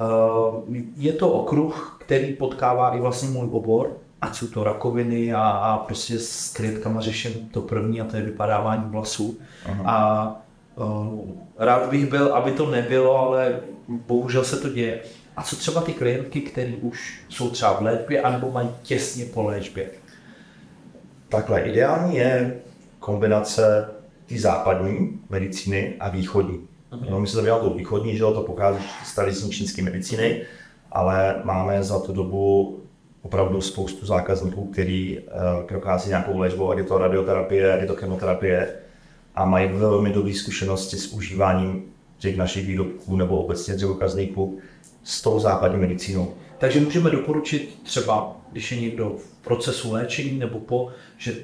uh, 0.01 0.77
je 0.97 1.13
to 1.13 1.31
okruh, 1.31 1.99
který 2.01 2.33
potkává 2.33 2.97
i 2.97 3.01
vlastně 3.01 3.29
můj 3.29 3.49
obor, 3.51 3.97
ať 4.21 4.37
jsou 4.37 4.47
to 4.47 4.65
rakoviny 4.65 5.33
a, 5.33 5.43
a 5.43 5.79
prostě 5.79 6.19
s 6.19 6.53
klientkama 6.53 7.01
řeším 7.01 7.49
to 7.53 7.61
první 7.61 8.01
a 8.01 8.05
to 8.05 8.17
je 8.17 8.23
vypadávání 8.23 8.85
vlasů. 8.87 9.39
Aha. 9.67 9.85
A 9.87 10.43
uh, 10.77 11.31
rád 11.59 11.91
bych 11.91 12.07
byl, 12.07 12.35
aby 12.35 12.53
to 12.53 12.71
nebylo, 12.71 13.19
ale 13.19 13.61
bohužel 13.89 14.45
se 14.45 14.57
to 14.57 14.69
děje. 14.69 15.01
A 15.37 15.43
co 15.43 15.57
třeba 15.57 15.81
ty 15.81 15.93
klientky, 15.93 16.41
které 16.41 16.73
už 16.83 17.25
jsou 17.29 17.51
třeba 17.51 17.73
v 17.73 17.83
léčbě, 17.83 18.23
anebo 18.23 18.51
mají 18.51 18.69
těsně 18.83 19.25
po 19.25 19.43
léčbě? 19.43 19.91
Takhle, 21.31 21.61
ideální 21.61 22.17
je 22.17 22.61
kombinace 22.99 23.89
té 24.27 24.39
západní 24.39 25.21
medicíny 25.31 25.95
a 26.01 26.09
východní. 26.09 26.59
Uh-huh. 26.93 27.11
No, 27.11 27.21
my 27.21 27.27
se 27.27 27.37
zabýváme 27.37 27.63
tou 27.63 27.75
východní, 27.75 28.17
že 28.17 28.21
to 28.21 28.43
pochází 28.43 28.85
z 29.05 29.15
tradiční 29.15 29.51
čínské 29.51 29.83
medicíny, 29.83 30.43
ale 30.93 31.41
máme 31.45 31.83
za 31.83 32.01
tu 32.01 32.13
dobu 32.13 32.79
opravdu 33.23 33.61
spoustu 33.61 34.07
zákazníků, 34.07 34.65
který 34.65 35.19
uh, 35.19 35.25
prochází 35.69 36.09
nějakou 36.09 36.39
léčbou, 36.39 36.71
ať 36.71 36.79
je 36.79 36.85
to 36.85 36.99
radioterapie, 36.99 37.75
ať 37.75 37.81
je 37.81 37.87
to 37.87 37.97
chemoterapie 37.97 38.75
a 39.35 39.45
mají 39.45 39.69
velmi 39.73 40.11
dobré 40.11 40.35
zkušenosti 40.35 40.97
s 40.97 41.13
užíváním 41.13 41.85
těch 42.19 42.37
našich 42.37 42.67
výrobků 42.67 43.17
nebo 43.17 43.45
obecně 43.45 43.75
dřevokazníků 43.75 44.59
s 45.05 45.23
tou 45.23 45.41
západní 45.41 45.79
medicínou. 45.79 46.35
Takže 46.61 46.81
můžeme 46.81 47.11
doporučit 47.11 47.79
třeba, 47.83 48.37
když 48.52 48.73
je 48.73 48.81
někdo 48.81 49.17
v 49.19 49.45
procesu 49.45 49.93
léčení 49.93 50.38
nebo 50.38 50.59
po, 50.59 50.90
že, 51.19 51.35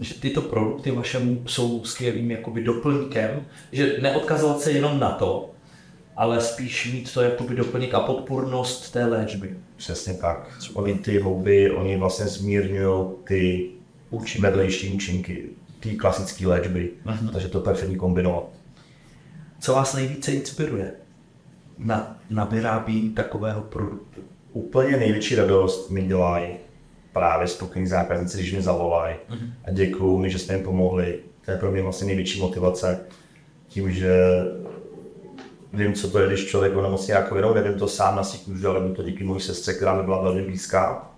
že 0.00 0.14
tyto 0.14 0.42
produkty 0.42 0.90
vašemu 0.90 1.42
jsou 1.46 1.84
skvělým 1.84 2.30
jakoby 2.30 2.64
doplňkem, 2.64 3.46
že 3.72 3.96
neodkazovat 4.02 4.60
se 4.60 4.72
jenom 4.72 5.00
na 5.00 5.10
to, 5.10 5.50
ale 6.16 6.40
spíš 6.40 6.92
mít 6.92 7.14
to 7.14 7.22
jakoby 7.22 7.54
doplněk 7.54 7.94
a 7.94 8.00
podpůrnost 8.00 8.92
té 8.92 9.04
léčby. 9.04 9.56
Přesně 9.76 10.14
tak. 10.14 10.60
Oni 10.74 10.94
ty 10.94 11.18
houby, 11.18 11.70
oni 11.70 11.96
vlastně 11.96 12.26
zmírňují 12.26 13.10
ty 13.24 13.70
účinky. 14.10 14.42
vedlejší 14.42 14.92
účinky 14.92 15.48
té 15.80 15.90
klasické 15.90 16.46
léčby, 16.46 16.90
uh-huh. 17.06 17.30
takže 17.32 17.48
to 17.48 17.60
perfektní 17.60 17.96
kombinovat. 17.96 18.44
Co 19.60 19.72
vás 19.72 19.94
nejvíce 19.94 20.32
inspiruje 20.32 20.92
na, 21.78 22.18
na 22.30 22.44
vyrábění 22.44 23.10
takového 23.10 23.60
produktu? 23.60 24.20
Úplně 24.52 24.96
největší 24.96 25.34
radost 25.34 25.90
mi 25.90 26.02
dělají 26.02 26.46
právě 27.12 27.48
spokojení 27.48 27.88
zákazníci, 27.88 28.38
když 28.38 28.52
mě 28.52 28.62
zavolají 28.62 29.16
uh-huh. 29.30 29.50
a 29.64 29.70
děkuju 29.70 30.18
mi, 30.18 30.30
že 30.30 30.38
jsme 30.38 30.54
jim 30.54 30.64
pomohli. 30.64 31.18
To 31.44 31.50
je 31.50 31.56
pro 31.56 31.72
mě 31.72 31.82
vlastně 31.82 32.06
největší 32.06 32.40
motivace. 32.40 33.00
Tím, 33.68 33.92
že 33.92 34.12
vím, 35.72 35.92
co 35.92 36.10
to 36.10 36.18
je, 36.18 36.26
když 36.26 36.46
člověk 36.46 36.76
onemocní 36.76 37.14
rakovinou, 37.14 37.54
nevím 37.54 37.78
to 37.78 37.88
sám 37.88 38.16
na 38.16 38.24
svých 38.24 38.42
kůži, 38.42 38.66
ale 38.66 38.80
vím 38.80 38.94
to 38.94 39.02
díky 39.02 39.24
mojí 39.24 39.40
sestře, 39.40 39.74
která 39.74 39.94
mi 39.94 40.02
byla 40.02 40.22
velmi 40.22 40.42
blízká. 40.42 41.10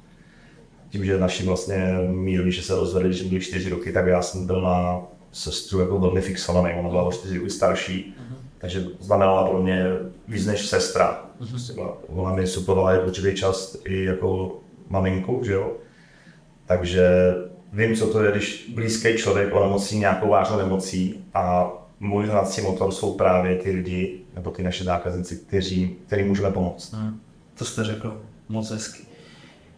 Tím, 0.91 1.05
že 1.05 1.19
naši 1.19 1.45
vlastně 1.45 1.99
míli, 2.11 2.53
že 2.53 2.63
se 2.63 2.75
rozvedli, 2.75 3.09
když 3.09 3.23
byli 3.23 3.41
čtyři 3.41 3.71
roky, 3.71 3.93
tak 3.93 4.07
já 4.07 4.23
jsem 4.23 4.47
byl 4.47 4.61
na 4.61 5.03
sestru 5.33 5.81
jako 5.81 5.99
velmi 5.99 6.21
fixovaný, 6.21 6.75
ona 6.75 6.89
byla 6.89 7.03
o 7.03 7.13
čtyři 7.13 7.39
roky 7.39 7.51
starší, 7.51 8.15
uh-huh. 8.19 8.37
takže 8.59 8.87
znamenala 9.01 9.49
pro 9.49 9.63
mě 9.63 9.87
víc 10.29 10.47
než 10.47 10.67
sestra. 10.67 11.24
Uh-huh. 11.41 11.95
Ona 12.09 12.35
mi 12.35 12.47
suplovala 12.47 13.01
určitý 13.01 13.35
čas 13.35 13.77
i 13.85 14.05
jako 14.05 14.61
maminku, 14.89 15.41
že 15.45 15.53
jo. 15.53 15.73
Takže 16.67 17.35
vím, 17.73 17.97
co 17.97 18.07
to 18.07 18.23
je, 18.23 18.31
když 18.31 18.71
blízký 18.75 19.17
člověk 19.17 19.55
onemocní 19.55 19.99
nějakou 19.99 20.29
vážnou 20.29 20.59
nemocí 20.59 21.25
a 21.35 21.73
můj 22.01 22.27
hnací 22.27 22.63
motor 22.63 22.93
jsou 22.93 23.15
právě 23.15 23.57
ty 23.57 23.71
lidi, 23.71 24.21
nebo 24.35 24.51
ty 24.51 24.63
naše 24.63 24.85
zákazníci, 24.85 25.37
kteří, 25.37 25.97
který 26.07 26.25
můžeme 26.25 26.51
pomoct. 26.51 26.93
Hmm. 26.93 27.21
To 27.59 27.65
jste 27.65 27.85
řekl 27.85 28.21
moc 28.49 28.71
hezky. 28.71 29.03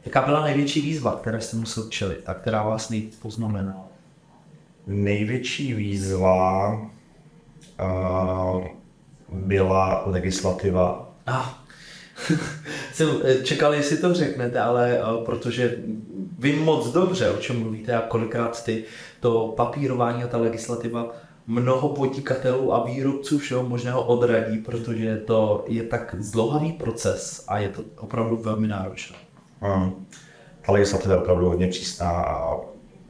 Jaká 0.05 0.23
byla 0.23 0.45
největší 0.45 0.81
výzva, 0.81 1.17
které 1.17 1.41
jste 1.41 1.57
musel 1.57 1.89
čelit 1.89 2.29
a 2.29 2.35
která 2.35 2.63
vás 2.63 2.91
nejvíc 2.91 3.17
poznamenala? 3.17 3.89
Největší 4.87 5.75
výzva 5.75 6.73
uh, 7.81 8.65
byla 9.33 10.03
legislativa. 10.07 11.06
Ah. 11.27 11.63
Jsem 12.93 13.09
eh, 13.25 13.35
čekal, 13.35 13.75
jestli 13.75 13.97
to 13.97 14.15
řeknete, 14.15 14.61
ale 14.61 15.01
uh, 15.01 15.25
protože 15.25 15.77
vím 16.39 16.65
moc 16.65 16.93
dobře, 16.93 17.31
o 17.31 17.37
čem 17.37 17.61
mluvíte 17.61 17.95
a 17.95 18.09
kolikrát 18.09 18.65
ty 18.65 18.85
to 19.21 19.55
papírování 19.57 20.25
a 20.25 20.27
ta 20.27 20.39
legislativa 20.39 21.15
mnoho 21.47 21.89
podnikatelů 21.89 22.75
a 22.75 22.85
výrobců 22.85 23.39
všeho 23.39 23.63
možného 23.63 24.05
odradí, 24.05 24.59
protože 24.59 25.17
to 25.17 25.65
je 25.69 25.83
tak 25.83 26.15
zdlouhavý 26.19 26.73
proces 26.73 27.45
a 27.49 27.59
je 27.59 27.69
to 27.69 27.83
opravdu 27.99 28.37
velmi 28.37 28.69
náročné. 28.69 29.17
Hmm. 29.61 30.07
Ta 30.67 30.73
legislativa 30.73 31.15
je 31.15 31.21
opravdu 31.21 31.49
hodně 31.49 31.69
přísná 31.69 32.11
a 32.11 32.57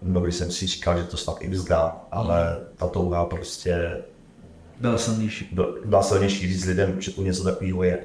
mnohdy 0.02 0.32
jsem 0.32 0.50
si 0.50 0.66
říkal, 0.66 0.98
že 0.98 1.04
to 1.04 1.16
snad 1.16 1.36
i 1.40 1.48
vzdá, 1.48 2.06
ale 2.10 2.58
ta 2.76 2.88
touha 2.88 3.24
prostě 3.24 4.02
byla 4.80 4.98
silnější. 4.98 5.56
Byla 5.84 6.02
silnější 6.02 6.48
říct 6.48 6.64
lidem, 6.64 7.00
že 7.00 7.10
tu 7.10 7.22
něco 7.22 7.44
takového 7.44 7.82
je. 7.82 7.98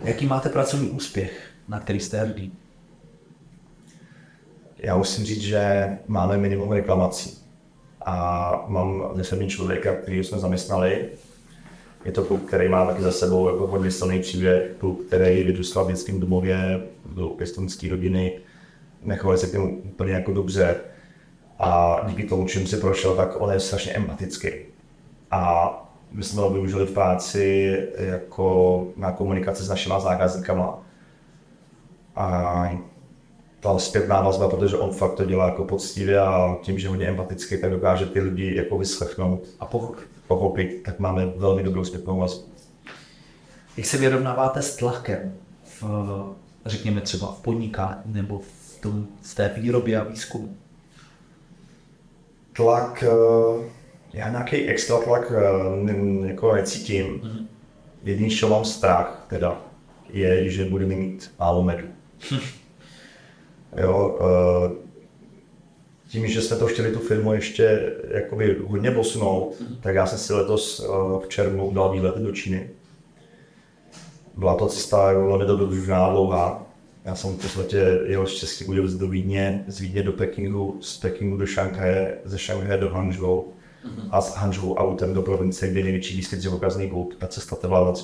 Jaký 0.00 0.26
máte 0.26 0.48
pracovní 0.48 0.90
úspěch, 0.90 1.40
na 1.68 1.80
který 1.80 2.00
jste 2.00 2.20
hrdý? 2.20 2.52
Já 4.78 4.96
musím 4.96 5.24
říct, 5.24 5.42
že 5.42 5.88
máme 6.06 6.38
minimum 6.38 6.72
reklamací 6.72 7.38
a 8.06 8.64
mám 8.68 9.10
nesemní 9.14 9.48
člověka, 9.48 9.94
který 9.94 10.24
jsme 10.24 10.38
zaměstnali. 10.38 11.08
Je 12.04 12.12
to 12.12 12.24
kluk, 12.24 12.48
který 12.48 12.68
má 12.68 12.86
taky 12.86 13.02
za 13.02 13.12
sebou 13.12 13.48
jako 13.48 13.66
hodně 13.66 13.90
silný 13.90 14.20
příběh, 14.20 14.70
kluk, 14.78 15.04
který 15.06 15.42
vyrůstal 15.42 15.84
v 15.84 15.88
dětském 15.88 16.20
domově, 16.20 16.80
byl 17.04 17.28
pěstonský 17.28 17.88
rodiny, 17.88 18.38
nechovali 19.02 19.38
se 19.38 19.46
k 19.46 19.52
němu 19.52 19.78
úplně 19.78 20.12
jako 20.12 20.32
dobře 20.32 20.76
a 21.58 22.00
díky 22.08 22.24
tomu, 22.24 22.46
čím 22.48 22.66
si 22.66 22.76
prošel, 22.76 23.16
tak 23.16 23.40
on 23.40 23.52
je 23.52 23.60
strašně 23.60 23.92
empatický. 23.92 24.48
A 25.36 25.70
my 26.12 26.24
jsme 26.24 26.42
ho 26.42 26.50
využili 26.50 26.86
v 26.86 26.92
práci 26.92 27.76
jako 27.98 28.86
na 28.96 29.12
komunikaci 29.12 29.62
s 29.62 29.68
našimi 29.68 29.94
zákazníkama. 29.98 30.78
A 32.16 32.70
ta 33.60 33.78
zpětná 33.78 34.20
vazba, 34.20 34.48
protože 34.48 34.76
on 34.76 34.90
fakt 34.90 35.14
to 35.14 35.24
dělá 35.24 35.46
jako 35.46 35.64
poctivě 35.64 36.20
a 36.20 36.56
tím, 36.62 36.78
že 36.78 36.86
je 36.86 36.90
hodně 36.90 37.06
empatický, 37.06 37.60
tak 37.60 37.70
dokáže 37.70 38.06
ty 38.06 38.20
lidi 38.20 38.56
jako 38.56 38.78
vyslechnout 38.78 39.40
a 39.60 39.66
pochopit. 39.66 40.08
pochopit, 40.26 40.82
tak 40.84 40.98
máme 40.98 41.26
velmi 41.26 41.62
dobrou 41.62 41.84
zpětnou 41.84 42.18
vazbu. 42.18 42.44
Jak 43.76 43.86
se 43.86 43.98
vyrovnáváte 43.98 44.62
s 44.62 44.76
tlakem, 44.76 45.34
v, 45.64 45.84
řekněme 46.66 47.00
třeba 47.00 47.32
v 47.32 47.42
podnikání 47.42 48.00
nebo 48.06 48.38
v, 48.38 48.78
tom, 48.80 49.06
v 49.22 49.34
té 49.34 49.48
výrobě 49.56 50.00
a 50.00 50.04
výzkumu? 50.04 50.56
Tlak, 52.52 53.04
eh, 53.06 53.85
já 54.16 54.30
nějaký 54.30 54.56
extra 54.56 54.98
tlak 54.98 55.32
eh, 55.36 56.28
jako 56.28 56.54
necítím. 56.54 57.06
Mm-hmm. 57.06 57.46
Jediný, 58.04 58.30
co 58.30 58.48
mám 58.48 58.64
strach, 58.64 59.26
teda, 59.28 59.60
je, 60.12 60.50
že 60.50 60.64
budeme 60.64 60.94
mít 60.94 61.30
málo 61.38 61.62
medu. 61.62 61.88
Jo, 63.82 64.18
eh, 64.20 64.70
tím, 66.08 66.26
že 66.26 66.42
jsme 66.42 66.56
to 66.56 66.66
chtěli 66.66 66.92
tu 66.92 66.98
firmu 66.98 67.32
ještě 67.32 67.92
jakoby 68.10 68.56
hodně 68.66 68.90
posunout, 68.90 69.60
mm. 69.60 69.76
tak 69.80 69.94
já 69.94 70.06
jsem 70.06 70.18
si 70.18 70.32
letos 70.32 70.80
eh, 70.84 70.86
v 71.24 71.28
červnu 71.28 71.70
dal 71.74 71.92
výlet 71.92 72.16
do 72.16 72.32
Číny. 72.32 72.70
Byla 74.36 74.54
to 74.54 74.66
cesta 74.66 75.12
velmi 75.12 75.44
dobrodružná, 75.44 76.10
dlouhá. 76.10 76.66
Já 77.04 77.14
jsem 77.14 77.30
v 77.30 77.42
podstatě 77.42 78.00
jel 78.04 78.26
z 78.26 78.34
České 78.34 78.64
Budějovic 78.64 78.94
do 78.94 79.08
Vídně, 79.08 79.64
z 79.66 79.80
Vídně 79.80 80.02
do 80.02 80.12
Pekingu, 80.12 80.78
z 80.80 80.98
Pekingu 80.98 81.36
do 81.36 81.46
Šanghaje, 81.46 82.18
ze 82.24 82.38
Šanghaje 82.38 82.80
do 82.80 82.90
Hangzhou 82.90 83.42
mm-hmm. 83.42 83.56
A 84.10 84.20
z 84.20 84.34
Hangzhou 84.34 84.74
autem 84.74 85.14
do 85.14 85.22
provincie, 85.22 85.70
kde 85.70 85.80
je 85.80 85.84
největší 85.84 86.16
výskyt 86.16 86.38
dřevokazný 86.38 86.90
hluk. 86.90 87.14
Ta 87.14 87.26
cesta 87.26 87.56
trvala 87.56 87.94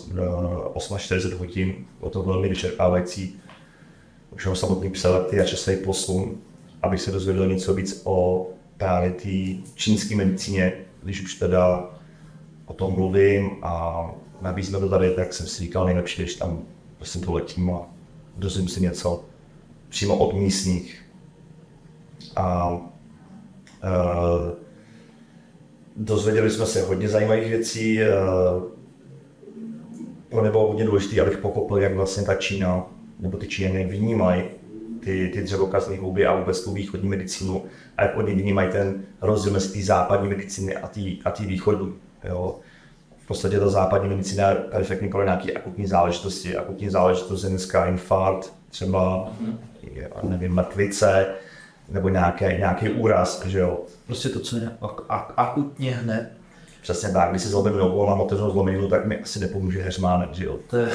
48 0.98 1.38
hodin, 1.38 1.74
bylo 1.98 2.10
to 2.10 2.22
velmi 2.22 2.48
vyčerpávající 2.48 3.40
už 4.34 4.46
ho 4.46 4.56
samotný 4.56 4.90
přelet 4.90 5.34
a 5.40 5.44
časový 5.44 5.76
posun, 5.76 6.38
abych 6.82 7.00
se 7.00 7.10
dozvěděl 7.10 7.46
něco 7.46 7.74
víc 7.74 8.02
o 8.04 8.48
právě 8.76 9.10
té 9.10 9.62
čínské 9.74 10.16
medicíně, 10.16 10.72
když 11.02 11.22
už 11.22 11.34
teda 11.34 11.90
o 12.66 12.72
tom 12.72 12.92
mluvím 12.92 13.50
a 13.62 14.06
nabízíme 14.40 14.80
to 14.80 14.88
tady, 14.88 15.10
tak 15.10 15.32
jsem 15.32 15.46
si 15.46 15.62
říkal 15.62 15.84
nejlepší, 15.86 16.22
když 16.22 16.34
tam 16.34 16.62
prostě 16.96 17.18
to 17.18 17.32
letím 17.32 17.70
a 17.70 17.86
dozvím 18.36 18.68
si 18.68 18.80
něco 18.80 19.24
přímo 19.88 20.16
od 20.16 20.34
místních. 20.34 21.02
A 22.36 22.70
uh, 22.70 22.80
dozvěděli 25.96 26.50
jsme 26.50 26.66
se 26.66 26.82
hodně 26.82 27.08
zajímavých 27.08 27.49
věcí. 27.49 28.00
Pro 30.28 30.40
mě 30.40 30.50
bylo 30.50 30.68
hodně 30.68 30.84
důležité, 30.84 31.20
abych 31.20 31.38
pochopil, 31.38 31.76
jak 31.76 31.94
vlastně 31.94 32.22
ta 32.22 32.34
Čína 32.34 32.87
nebo 33.20 33.38
ty 33.38 33.46
Číňané 33.46 33.84
vnímají 33.84 34.42
ty, 35.00 35.30
ty 35.34 35.42
dřevokazní 35.42 35.96
houby 35.96 36.26
a 36.26 36.37
vůbec 36.37 36.64
tu 36.64 36.72
východní 36.72 37.08
medicínu 37.08 37.64
a 37.96 38.02
jak 38.02 38.16
oni 38.16 38.34
vnímají 38.34 38.70
ten 38.70 39.02
rozdíl 39.20 39.52
mezi 39.52 39.72
té 39.72 39.87
západní 39.87 40.28
medicíny 40.28 40.76
a 40.76 40.88
té 40.88 41.00
a 41.25 41.30
tý 41.30 41.46
východní. 41.46 41.94
Jo. 42.25 42.56
V 43.18 43.26
podstatě 43.26 43.61
ta 43.61 43.68
západní 43.68 44.08
medicína 44.08 44.49
je 44.49 44.54
perfektní 44.54 45.08
pro 45.08 45.25
nějaké 45.25 45.52
akutní 45.52 45.87
záležitosti. 45.87 46.56
Akutní 46.56 46.88
záležitost 46.88 47.44
je 47.44 47.50
dneska 47.50 47.87
infarkt, 47.87 48.52
třeba, 48.70 49.32
je, 49.94 50.11
nevím, 50.22 50.54
mrtvice, 50.54 51.26
nebo 51.88 52.08
nějaký, 52.08 52.44
nějaký 52.44 52.88
úraz, 52.88 53.46
že 53.46 53.58
jo. 53.58 53.80
Prostě 54.06 54.28
to, 54.28 54.40
co 54.40 54.56
je 54.56 54.70
ak- 54.80 55.04
ak- 55.08 55.32
akutně 55.36 55.90
hned. 55.90 56.30
Přesně 56.82 57.08
tak, 57.08 57.30
když 57.30 57.42
si 57.42 57.48
zlomím 57.48 57.76
nohu 57.76 58.02
a 58.02 58.06
mám 58.10 58.20
otevřenou 58.20 58.50
zlomeninu, 58.50 58.88
tak 58.88 59.06
mi 59.06 59.18
asi 59.22 59.40
nepomůže 59.40 59.82
heřmánek, 59.82 60.34
že 60.34 60.44
jo. 60.44 60.56
To 60.70 60.76
je, 60.76 60.88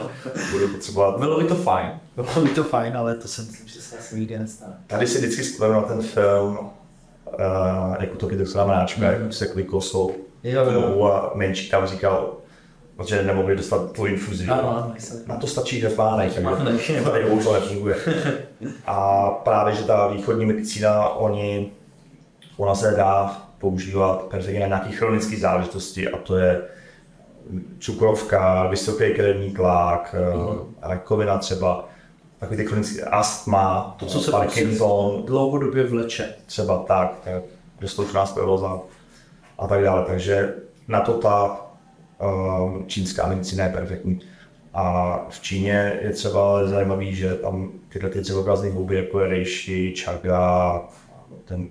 Budu 0.52 0.68
potřebovat 0.68 1.18
bylo 1.18 1.40
by 1.40 1.44
to 1.48 1.54
fajn. 1.54 1.90
Bylo 2.14 2.44
by 2.44 2.48
to 2.48 2.64
fajn, 2.64 2.96
ale 2.96 3.14
to 3.14 3.28
jsem 3.28 3.46
myslím, 3.46 3.68
že 3.68 3.80
se 3.82 3.98
asi 3.98 4.14
nikdy 4.20 4.38
nestane. 4.38 4.72
Tady 4.86 5.06
si 5.06 5.18
vždycky 5.18 5.42
vzpomenu 5.42 5.74
na 5.74 5.82
ten 5.82 6.02
film, 6.02 6.58
uh, 6.58 7.96
jak 8.00 8.12
útoky 8.14 8.36
doktora 8.36 8.66
Mráčka, 8.66 9.04
jak 9.12 9.32
se 9.32 9.46
klikosou 9.46 10.12
Jo, 10.42 10.64
jo. 10.64 10.80
nohu 10.80 11.06
a 11.12 11.32
menší 11.34 11.70
tam 11.70 11.86
říkal, 11.86 12.32
že 13.06 13.22
nemohli 13.22 13.56
dostat 13.56 13.92
tu 13.92 14.06
infuzi. 14.06 14.46
Ano. 14.46 14.94
Na 15.26 15.36
to 15.36 15.46
stačí 15.46 15.80
takže 16.64 16.92
ne. 16.92 17.02
tady 17.02 17.24
už 17.24 17.44
to 17.44 17.52
nefunguje. 17.52 17.96
A 18.86 19.28
právě, 19.30 19.74
že 19.74 19.82
ta 19.82 20.06
východní 20.06 20.46
medicína, 20.46 21.08
oni, 21.08 21.70
ona 22.56 22.74
se 22.74 22.90
dá 22.90 23.42
používat 23.58 24.22
perfektně 24.22 24.60
na 24.60 24.66
nějaké 24.66 24.90
chronické 24.90 25.36
záležitosti 25.36 26.08
a 26.08 26.18
to 26.18 26.36
je 26.36 26.62
cukrovka, 27.78 28.66
vysoký 28.66 29.14
krevní 29.14 29.50
tlak, 29.50 30.14
uh 30.34 30.56
rakovina 30.82 31.38
třeba, 31.38 31.88
takový 32.38 32.56
ty 32.56 32.66
chronické 32.66 33.02
astma, 33.02 33.96
To, 33.98 34.06
co 34.06 34.20
se 34.20 34.30
Parkinson, 34.30 35.22
dlouhodobě 35.26 35.84
vleče. 35.84 36.34
třeba 36.46 36.78
tak, 36.78 37.14
tak 37.24 37.42
dostoučná 37.80 38.26
skleróza 38.26 38.80
a 39.58 39.66
tak 39.66 39.82
dále. 39.82 40.04
Takže 40.06 40.54
na 40.88 41.00
to 41.00 41.12
ta 41.12 41.63
čínská 42.86 43.26
medicína 43.26 43.64
je 43.64 43.72
perfektní. 43.72 44.20
A 44.74 45.16
v 45.30 45.40
Číně 45.40 45.98
je 46.02 46.10
třeba 46.10 46.66
zajímavý, 46.66 47.14
že 47.14 47.34
tam 47.34 47.72
tyhle 47.88 48.10
ty 48.10 48.20
dřevokazní 48.20 48.70
houby, 48.70 48.96
jako 48.96 49.20
je 49.20 49.28
reishi, 49.28 49.94
chaga, 49.96 50.82
ten 51.44 51.68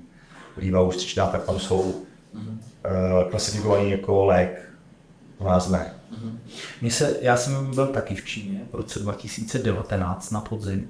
líva 0.58 0.82
ústřičná, 0.82 1.28
tak 1.28 1.46
tam 1.46 1.60
jsou 1.60 1.80
uh, 1.82 2.04
klasifikovaný 3.30 3.92
jako 3.92 4.26
lék. 4.26 4.70
U 5.38 5.44
nás 5.44 5.70
ne. 5.70 5.94
Mně 6.82 6.92
se, 6.92 7.18
já 7.22 7.38
jsem 7.38 7.76
byl 7.76 7.88
taky 7.88 8.16
v 8.16 8.26
Číně 8.26 8.62
v 8.72 8.76
roce 8.76 9.00
2019 9.00 10.32
na 10.32 10.42
podzim. 10.42 10.90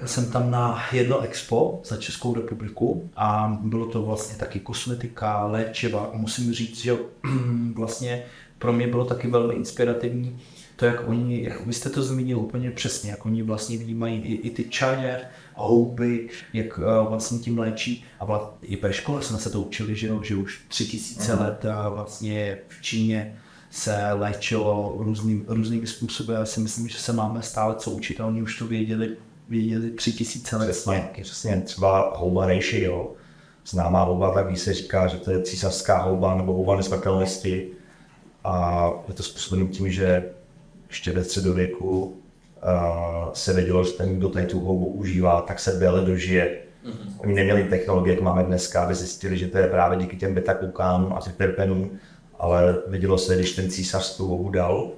Já 0.00 0.06
jsem 0.06 0.30
tam 0.30 0.50
na 0.50 0.82
jedno 0.92 1.20
expo 1.20 1.80
za 1.84 1.96
Českou 1.96 2.34
republiku 2.34 3.10
a 3.16 3.58
bylo 3.60 3.86
to 3.86 4.02
vlastně 4.02 4.36
taky 4.36 4.60
kosmetika, 4.60 5.44
léčiva. 5.44 6.10
A 6.12 6.16
musím 6.16 6.52
říct, 6.52 6.82
že 6.82 6.96
vlastně 7.74 8.24
pro 8.58 8.72
mě 8.72 8.86
bylo 8.86 9.04
taky 9.04 9.28
velmi 9.28 9.54
inspirativní 9.54 10.40
to, 10.76 10.86
jak 10.86 11.08
oni, 11.08 11.42
jak 11.42 11.66
vy 11.66 11.72
jste 11.72 11.90
to 11.90 12.02
zmínil 12.02 12.38
úplně 12.38 12.70
přesně, 12.70 13.10
jak 13.10 13.26
oni 13.26 13.42
vlastně 13.42 13.78
vnímají 13.78 14.20
i, 14.20 14.34
i 14.34 14.50
ty 14.50 14.64
čaje, 14.64 15.20
houby, 15.54 16.28
jak 16.52 16.78
uh, 16.78 17.08
vlastně 17.08 17.38
tím 17.38 17.58
léčí. 17.58 18.04
A 18.20 18.24
vla, 18.24 18.54
i 18.62 18.76
ve 18.76 18.92
škole 18.92 19.22
jsme 19.22 19.38
se 19.38 19.50
to 19.50 19.60
učili, 19.60 19.96
že, 19.96 20.10
že 20.22 20.36
už 20.36 20.64
tři 20.68 20.86
tisíce 20.86 21.34
let 21.34 21.64
a 21.64 21.88
vlastně 21.88 22.58
v 22.68 22.82
Číně 22.82 23.36
se 23.70 24.12
léčilo 24.12 24.94
různým, 24.98 25.44
různými 25.48 25.86
způsoby. 25.86 26.32
Já 26.32 26.44
si 26.44 26.60
myslím, 26.60 26.88
že 26.88 26.98
se 26.98 27.12
máme 27.12 27.42
stále 27.42 27.74
co 27.74 27.90
učit 27.90 28.20
a 28.20 28.26
oni 28.26 28.42
už 28.42 28.58
to 28.58 28.66
věděli, 28.66 29.16
věděli 29.48 29.90
tři 29.90 30.12
tisíce 30.12 30.56
let 30.56 30.70
Přesně, 30.70 31.08
přesně, 31.22 31.60
třeba 31.60 32.12
houba 32.16 32.46
reishi, 32.46 32.82
jo. 32.82 33.12
Známá 33.66 34.04
houba, 34.04 34.34
tak 34.34 34.50
ví 34.50 34.56
se 34.56 34.74
říká, 34.74 35.06
že 35.06 35.16
to 35.16 35.30
je 35.30 35.42
císařská 35.42 36.02
houba 36.02 36.34
nebo 36.34 36.52
houba 36.52 36.76
nesmrtelnosti. 36.76 37.70
A 38.44 38.90
je 39.08 39.14
to 39.14 39.22
způsobeno 39.22 39.68
tím, 39.68 39.92
že 39.92 40.24
ještě 40.88 41.12
ve 41.12 41.24
středověku 41.24 42.04
uh, 42.04 43.32
se 43.32 43.52
vědělo, 43.52 43.84
že 43.84 43.92
ten, 43.92 44.18
kdo 44.18 44.28
tady 44.28 44.46
tu 44.46 44.60
houbu 44.60 44.86
užívá, 44.86 45.40
tak 45.40 45.60
se 45.60 45.72
déle 45.72 46.00
dožije. 46.00 46.58
Mm-hmm. 46.84 47.12
Oni 47.18 47.34
neměli 47.34 47.64
technologie, 47.64 48.14
jak 48.14 48.22
máme 48.22 48.42
dneska, 48.42 48.82
aby 48.82 48.94
zjistili, 48.94 49.38
že 49.38 49.46
to 49.46 49.58
je 49.58 49.66
právě 49.66 49.98
díky 49.98 50.16
těm 50.16 50.34
beta-klukánům 50.34 51.12
a 51.12 51.20
terpenům, 51.36 51.90
ale 52.38 52.76
vědělo 52.86 53.18
se, 53.18 53.34
když 53.36 53.52
ten 53.52 53.70
císař 53.70 54.16
tu 54.16 54.26
houbu 54.26 54.50
dal, 54.50 54.90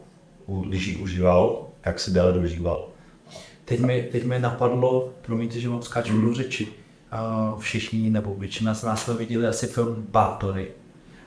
když 0.68 0.86
ji 0.86 0.96
užíval, 0.96 1.66
tak 1.80 2.00
se 2.00 2.10
déle 2.10 2.32
dožíval. 2.32 2.88
Teď 3.64 3.80
mi, 3.80 4.08
teď 4.12 4.24
mi 4.24 4.38
napadlo, 4.38 5.12
promiňte, 5.22 5.60
že 5.60 5.68
vám 5.68 5.82
skáču 5.82 6.20
do 6.20 6.34
řeči, 6.34 6.66
uh, 6.66 7.60
všichni 7.60 8.10
nebo 8.10 8.34
většina 8.34 8.74
z 8.74 8.82
nás 8.82 9.04
jsme 9.04 9.14
viděli 9.14 9.46
asi 9.46 9.66
film 9.66 10.06
Bátory. 10.10 10.68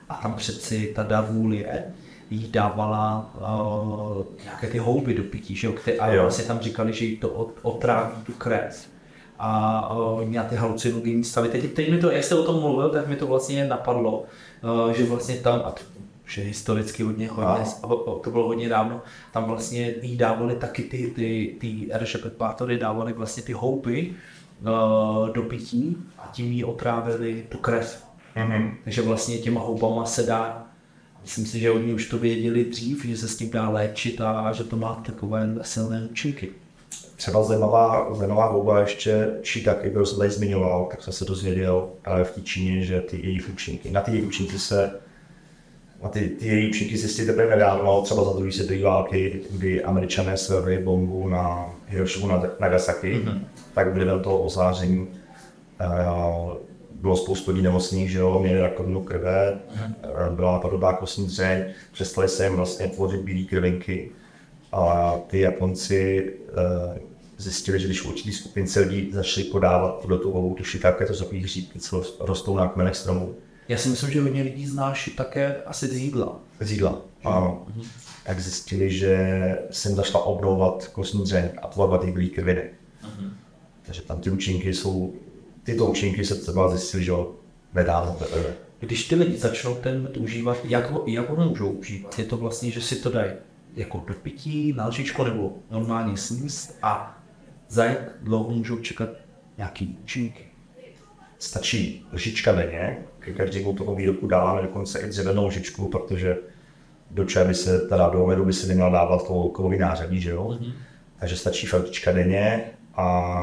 A 0.10 0.16
tam 0.16 0.34
přeci 0.34 0.92
ta 0.96 1.04
Davulie 1.04 1.84
jí 2.30 2.48
dávala 2.52 3.32
uh, 3.36 4.24
nějaké 4.44 4.68
ty 4.68 4.78
houby 4.78 5.14
do 5.14 5.24
pití, 5.24 5.56
že 5.56 5.68
jo? 5.68 5.74
A 6.00 6.08
Jo. 6.12 6.22
vlastně 6.22 6.46
tam 6.46 6.60
říkali, 6.60 6.94
že 6.94 7.06
jí 7.06 7.18
to 7.18 7.30
otráví 7.62 8.16
tu 8.26 8.32
krev. 8.34 8.88
A 9.40 9.94
uh, 9.96 10.24
měla 10.26 10.46
ty 10.46 10.56
halucinogenní 10.56 11.24
stavy. 11.24 11.50
Teď, 11.50 11.74
teď 11.74 11.92
mi 11.92 11.98
to, 11.98 12.12
jak 12.12 12.24
jste 12.24 12.36
o 12.36 12.44
tom 12.44 12.60
mluvil, 12.62 12.90
tak 12.90 13.08
mi 13.08 13.16
to 13.16 13.28
vlastně 13.28 13.68
napadlo, 13.68 14.24
uh, 14.86 14.92
že 14.92 15.06
vlastně 15.06 15.36
tam, 15.36 15.62
a 15.66 15.72
to, 15.72 15.82
že 16.26 16.42
historicky 16.42 17.04
hodně, 17.04 17.28
hodně 17.28 17.64
ho- 17.84 18.20
to 18.24 18.32
bylo 18.32 18.48
hodně 18.48 18.70
dávno, 18.70 19.02
tam 19.34 19.44
vlastně 19.44 19.94
jí 20.02 20.18
dávali 20.18 20.56
taky 20.56 20.84
ty, 20.84 21.12
ty, 21.16 21.56
ty 21.60 21.88
eršepetpátory, 21.92 22.78
dávali 22.78 23.14
vlastně 23.14 23.44
ty 23.44 23.54
houby 23.54 24.12
uh, 24.62 25.30
do 25.30 25.42
pití 25.44 25.98
a 26.18 26.30
tím 26.34 26.52
jí 26.52 26.64
otrávili 26.64 27.46
tu 27.50 27.58
krev. 27.58 28.04
Mm-hmm. 28.36 28.72
Takže 28.84 29.02
vlastně 29.02 29.38
těma 29.38 29.62
houbama 29.62 30.06
se 30.06 30.24
dá, 30.24 30.66
myslím 31.22 31.46
si, 31.46 31.60
že 31.60 31.72
oni 31.72 31.94
už 31.94 32.06
to 32.06 32.18
věděli 32.18 32.66
dřív, 32.66 33.06
že 33.06 33.18
se 33.18 33.28
s 33.28 33.38
tím 33.38 33.50
dá 33.50 33.70
léčit 33.70 34.22
a 34.22 34.52
že 34.54 34.64
to 34.64 34.76
má 34.76 35.04
takové 35.06 35.56
silné 35.62 36.08
účinky. 36.12 36.50
Třeba 37.16 37.44
zajímavá, 37.44 38.16
zajímavá 38.16 38.46
houba 38.46 38.80
ještě 38.80 39.30
Shiitake, 39.44 39.90
kterou 39.90 40.06
jsem 40.06 40.18
tady 40.18 40.30
zmiňoval, 40.30 40.88
tak 40.92 41.04
jsem 41.04 41.14
se 41.14 41.26
dozvěděl 41.26 41.90
v 42.24 42.32
té 42.32 42.42
Číně, 42.42 42.84
že 42.84 43.02
ty 43.02 43.18
její 43.28 43.42
účinky, 43.44 43.92
na 43.92 44.02
ty 44.02 44.12
její 44.12 44.22
účinky 44.22 44.60
se 44.60 44.92
na 46.04 46.10
ty, 46.10 46.30
ty 46.30 46.48
její 46.48 46.70
účinky 46.70 46.98
zjistili 46.98 47.28
teprve 47.28 47.50
nedávno, 47.50 48.02
třeba 48.02 48.24
za 48.24 48.34
druhé 48.34 48.52
světové 48.52 48.82
války, 48.82 49.42
kdy 49.52 49.84
američané 49.84 50.38
svedli 50.38 50.78
bombu 50.78 51.30
na 51.30 51.70
Hirošimu 51.88 52.28
na 52.28 52.44
Nagasaki, 52.60 53.14
mm-hmm. 53.14 53.40
tak 53.74 53.94
vlivem 53.94 54.20
toho 54.20 54.40
ozáření 54.42 55.08
eh, 55.80 55.86
bylo 57.02 57.18
spoustu 57.18 57.52
lidí 57.52 57.64
nemocných, 57.64 58.12
že 58.12 58.20
jo, 58.20 58.40
měli 58.40 58.62
rakovinu 58.62 59.04
krve, 59.04 59.60
mm-hmm. 59.76 60.36
byla 60.36 60.60
podobná 60.60 60.94
kostní 60.94 61.28
dřeň, 61.28 61.64
přestali 61.92 62.30
se 62.30 62.44
jim 62.44 62.56
vlastně 62.56 62.88
tvořit 62.88 63.22
bílé 63.22 63.44
krvinky, 63.44 64.12
a 64.72 65.16
ty 65.28 65.40
Japonci 65.40 66.32
uh, 66.52 66.98
zjistili, 67.38 67.80
že 67.80 67.86
když 67.86 68.06
určitý 68.06 68.32
skupince 68.32 68.80
lidí 68.80 69.12
začali 69.12 69.48
podávat 69.48 70.06
do 70.08 70.18
tu 70.18 70.32
houbu 70.32 70.56
tu 70.56 70.64
shiitake, 70.64 71.06
to 71.06 71.18
takový 71.18 71.44
hříbky, 71.44 71.80
co 71.80 72.04
rostou 72.20 72.58
na 72.58 72.68
kmenech 72.68 72.96
stromů, 72.96 73.36
Já 73.68 73.78
si 73.78 73.90
myslím, 73.90 74.12
že 74.12 74.22
hodně 74.22 74.44
lidí 74.44 74.68
znáš 74.68 75.10
také 75.18 75.56
asi 75.66 75.88
z 75.88 75.98
jídla. 75.98 76.40
z 76.60 76.72
jídla. 76.72 77.02
Ano. 77.24 77.68
Tak 78.26 78.40
zjistili, 78.40 78.92
že 78.92 79.58
se 79.72 79.90
jim 79.90 79.96
začala 79.96 80.26
obnovovat 80.26 80.88
kostní 80.88 81.24
dřeň 81.24 81.50
a 81.62 81.68
tvorba 81.68 81.98
bílé 81.98 82.30
krviny. 82.30 82.64
Takže 83.86 84.02
tam 84.02 84.22
ty 84.22 84.30
účinky 84.30 84.74
jsou, 84.74 85.14
tyto 85.72 85.86
účinky 85.86 86.26
se 86.26 86.36
třeba 86.36 86.70
zjistili, 86.70 87.04
že 87.04 87.12
nedávno 87.74 88.14
teprve. 88.14 88.54
Když 88.80 89.08
ty 89.08 89.16
lidi 89.16 89.38
začnou 89.38 89.76
ten 89.76 90.04
med 90.04 90.18
užívat, 90.18 90.58
jak 90.64 90.92
ho, 90.92 91.04
jak 91.08 91.30
ho 91.30 91.50
můžou 91.50 91.70
užívat? 91.70 92.20
Je 92.20 92.26
to 92.26 92.38
vlastně, 92.38 92.72
že 92.72 92.82
si 92.82 92.96
to 92.96 93.10
dají 93.10 93.32
jako 93.76 94.04
do 94.08 94.14
pití, 94.14 94.74
na 94.74 94.88
lžičko 94.88 95.24
nebo 95.24 95.54
normálně 95.72 96.18
sníst 96.18 96.78
a 96.82 97.24
za 97.68 97.86
jak 97.86 98.12
dlouho 98.22 98.50
můžou 98.50 98.78
čekat 98.78 99.10
nějaký 99.58 99.98
účinky? 100.04 100.44
Stačí 101.40 102.06
lžička 102.14 102.52
denně, 102.52 102.98
ke 103.20 103.34
každému 103.34 103.74
tomu 103.74 103.96
výrobku 103.96 104.28
dáváme 104.28 104.62
dokonce 104.62 105.00
i 105.00 105.10
dřevěnou 105.10 105.48
lžičku, 105.48 105.88
protože 105.88 106.38
do 107.12 107.26
čaje 107.26 107.48
by 107.48 107.56
se, 107.56 107.80
teda 107.80 108.10
do 108.10 108.26
medu 108.26 108.46
by 108.46 108.54
se 108.54 108.68
neměla 108.68 108.90
dávat 108.90 109.28
to 109.28 109.34
kovový 109.34 109.78
nářadí, 109.78 110.22
že 110.22 110.30
jo? 110.30 110.48
Mm-hmm. 110.48 110.74
Takže 111.20 111.38
stačí 111.38 111.68
fakt 111.68 111.84
lžička 111.84 112.12
denně 112.12 112.64
a 112.96 113.42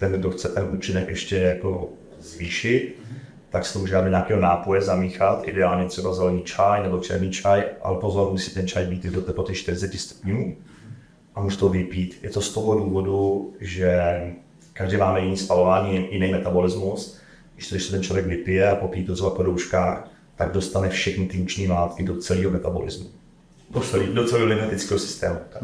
ten, 0.00 0.12
kdo 0.12 0.30
chce 0.30 0.48
ten 0.48 0.68
účinek 0.72 1.08
ještě 1.08 1.36
jako 1.36 1.88
zvýšit, 2.20 2.96
mm-hmm. 2.98 3.16
tak 3.50 3.66
se 3.66 3.72
to 3.72 3.78
může 3.78 3.94
do 3.94 4.08
nějakého 4.08 4.40
nápoje 4.40 4.82
zamíchat, 4.82 5.48
ideálně 5.48 5.86
třeba 5.88 6.14
zelený 6.14 6.42
čaj 6.42 6.82
nebo 6.82 6.98
černý 6.98 7.30
čaj, 7.30 7.64
ale 7.82 7.98
pozor, 7.98 8.30
musí 8.30 8.54
ten 8.54 8.68
čaj 8.68 8.86
být 8.86 9.02
do 9.02 9.22
teploty 9.22 9.54
40 9.54 9.94
stupňů 9.94 10.56
a 11.34 11.40
může 11.40 11.56
to 11.56 11.68
vypít. 11.68 12.18
Je 12.22 12.30
to 12.30 12.40
z 12.40 12.54
toho 12.54 12.78
důvodu, 12.78 13.52
že 13.60 14.20
každý 14.72 14.96
máme 14.96 15.20
jiný 15.20 15.36
spalování, 15.36 16.08
jiný 16.10 16.32
metabolismus. 16.32 17.18
Když 17.54 17.68
to, 17.68 17.90
ten 17.90 18.02
člověk 18.02 18.26
vypije 18.26 18.70
a 18.70 18.76
popíjí 18.76 19.06
to 19.06 19.14
třeba 19.14 19.30
po 19.30 19.42
douškách, 19.42 20.10
tak 20.36 20.52
dostane 20.52 20.88
všechny 20.88 21.26
ty 21.26 21.38
účinné 21.38 21.74
látky 21.74 22.02
do 22.02 22.16
celého 22.16 22.50
metabolismu. 22.50 23.06
Do, 23.70 23.80
celý, 23.80 24.06
do 24.06 24.24
celého 24.24 24.98
systému. 24.98 25.38
Tak. 25.52 25.62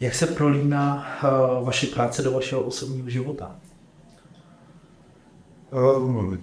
Jak 0.00 0.14
se 0.14 0.26
prolíná 0.26 1.06
uh, 1.24 1.66
vaše 1.66 1.86
práce 1.86 2.22
do 2.22 2.32
vašeho 2.32 2.62
osobního 2.62 3.08
života? 3.08 3.56
Um, 5.96 6.42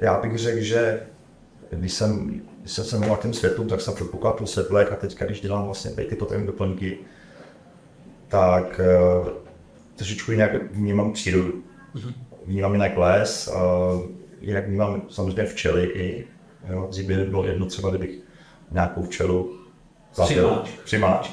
já 0.00 0.20
bych 0.20 0.38
řekl, 0.38 0.60
že 0.60 1.06
když 1.70 1.92
jsem, 1.92 2.40
když 2.60 2.72
jsem 2.72 2.84
se 2.84 2.98
mluvil 2.98 3.16
tím 3.16 3.34
světlům, 3.34 3.68
tak 3.68 3.80
jsem 3.80 3.94
předpokládal 3.94 4.38
to 4.38 4.46
světlek 4.46 4.92
a 4.92 4.96
teď, 4.96 5.18
když 5.18 5.40
dělám 5.40 5.64
vlastně 5.64 5.90
ty 5.90 6.16
potravní 6.16 6.46
doplňky, 6.46 6.98
tak 8.28 8.80
uh, 9.20 9.28
trošičku 9.96 10.30
jinak 10.32 10.72
vnímám 10.72 11.12
přírodu. 11.12 11.62
Mm-hmm. 11.94 12.14
Vnímám 12.46 12.72
jinak 12.72 12.96
les, 12.96 13.48
uh, 13.54 14.02
jinak 14.40 14.66
vnímám 14.66 15.02
samozřejmě 15.10 15.44
včely 15.44 15.84
i, 15.84 16.26
jo, 16.68 16.90
by 17.06 17.14
bylo 17.14 17.46
jedno 17.46 17.66
třeba, 17.66 17.90
kdybych 17.90 18.20
nějakou 18.70 19.02
včelu 19.02 19.58
Přimáč. 20.24 20.70
Přimáč. 20.84 21.30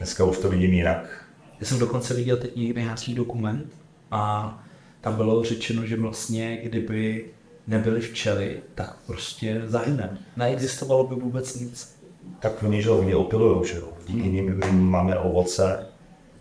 Dneska 0.00 0.24
už 0.24 0.38
to 0.38 0.50
vidím 0.50 0.72
jinak. 0.72 1.24
Já 1.60 1.66
jsem 1.66 1.78
dokonce 1.78 2.14
viděl 2.14 2.36
teď 2.36 2.56
někde 2.56 2.82
nějaký 2.82 3.14
dokument 3.14 3.72
a 4.10 4.64
tam 5.00 5.16
bylo 5.16 5.44
řečeno, 5.44 5.86
že 5.86 5.96
vlastně 5.96 6.56
kdyby 6.62 7.26
nebyly 7.66 8.00
včely, 8.00 8.62
tak 8.74 8.96
prostě 9.06 9.62
zahyne. 9.64 10.18
Neexistovalo 10.36 11.06
by 11.06 11.14
vůbec 11.14 11.60
nic. 11.60 11.96
Tak 12.38 12.62
oni, 12.62 12.82
že 12.82 12.90
oni 12.90 13.14
opilujou, 13.14 13.64
že 13.64 13.76
jo. 13.76 13.92
Díky 14.06 14.28
nim 14.28 14.80
máme 14.80 15.18
ovoce, 15.18 15.86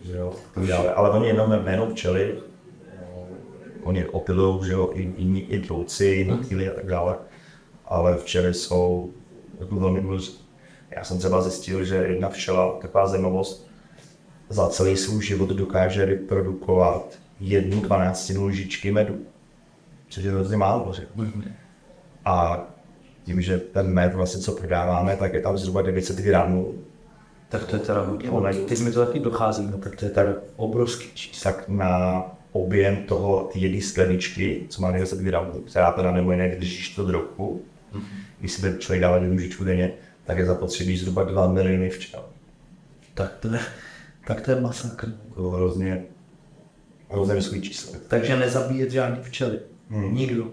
že 0.01 0.17
jo. 0.17 0.33
Ale 0.95 1.09
oni 1.09 1.27
jenom 1.27 1.51
jméno 1.63 1.89
včely, 1.89 2.39
oni 3.83 4.05
opilujou, 4.05 4.63
že 4.63 4.71
jo, 4.71 4.89
i, 4.93 5.01
i, 5.01 5.39
i 5.39 5.59
drouci, 5.59 6.05
i 6.05 6.23
motýly 6.23 6.69
a 6.69 6.73
tak 6.73 6.85
dále. 6.85 7.15
Ale 7.85 8.17
včely 8.17 8.53
jsou 8.53 9.13
jako 9.59 9.75
velmi 9.75 10.01
důležité. 10.01 10.48
Já 10.91 11.03
jsem 11.03 11.17
třeba 11.17 11.41
zjistil, 11.41 11.85
že 11.85 11.95
jedna 11.95 12.29
včela, 12.29 12.71
taková 12.81 13.07
zajímavost, 13.07 13.69
za 14.49 14.67
celý 14.67 14.97
svůj 14.97 15.23
život 15.23 15.49
dokáže 15.49 16.05
vyprodukovat 16.05 17.19
jednu 17.39 17.81
dvanáctinu 17.81 18.45
lžičky 18.45 18.91
medu. 18.91 19.17
Což 20.09 20.23
je 20.23 20.31
hrozně 20.31 20.57
málo, 20.57 20.93
že? 20.93 21.07
A 22.25 22.63
tím, 23.25 23.41
že 23.41 23.57
ten 23.57 23.87
med, 23.87 24.13
vlastně, 24.13 24.41
co 24.41 24.51
prodáváme, 24.51 25.15
tak 25.15 25.33
je 25.33 25.41
tam 25.41 25.57
zhruba 25.57 25.81
900 25.81 26.17
gramů. 26.17 26.73
Tak 27.49 27.65
to 27.65 27.75
je 27.75 27.79
teda 27.79 28.01
hodně. 28.01 28.29
Teď 28.67 28.79
mi 28.79 28.91
to 28.91 29.05
taky 29.05 29.19
dochází, 29.19 29.67
no, 29.71 29.77
tak 29.77 29.95
to 29.95 30.05
je 30.05 30.11
teda 30.11 30.33
obrovský 30.55 31.09
číslo. 31.13 31.51
Tak 31.51 31.69
na 31.69 32.25
objem 32.51 32.95
toho, 32.95 33.49
ty 33.53 33.59
jedné 33.59 33.81
skleničky, 33.81 34.65
co 34.69 34.81
má 34.81 34.91
900 34.91 35.19
gramů, 35.19 35.51
která 35.51 35.91
teda 35.91 36.11
nebo 36.11 36.31
jiné 36.31 36.47
vydržíš 36.47 36.95
to 36.95 37.05
do 37.05 37.11
roku, 37.11 37.61
mm-hmm. 37.93 38.01
když 38.39 38.51
si 38.51 38.75
člověk 38.79 39.01
dávat 39.01 39.21
jednu 39.21 39.35
lžičku 39.35 39.63
denně, 39.63 39.91
tak 40.29 40.37
je 40.37 40.45
zapotřebí 40.45 40.97
zhruba 40.97 41.23
2 41.23 41.47
miliony 41.47 41.89
včel. 41.89 42.25
Tak 43.13 43.37
to 43.39 43.53
je, 43.53 43.59
tak 44.27 44.41
to 44.41 44.51
je 44.51 44.61
masakr. 44.61 45.07
To 45.35 45.49
hrozně, 45.49 46.05
hrozně 47.09 47.35
vysoké 47.35 47.61
číslo. 47.61 47.99
Takže 48.07 48.37
nezabíjet 48.37 48.91
žádný 48.91 49.23
včely. 49.23 49.59
Hmm. 49.89 50.15
Nikdo. 50.15 50.51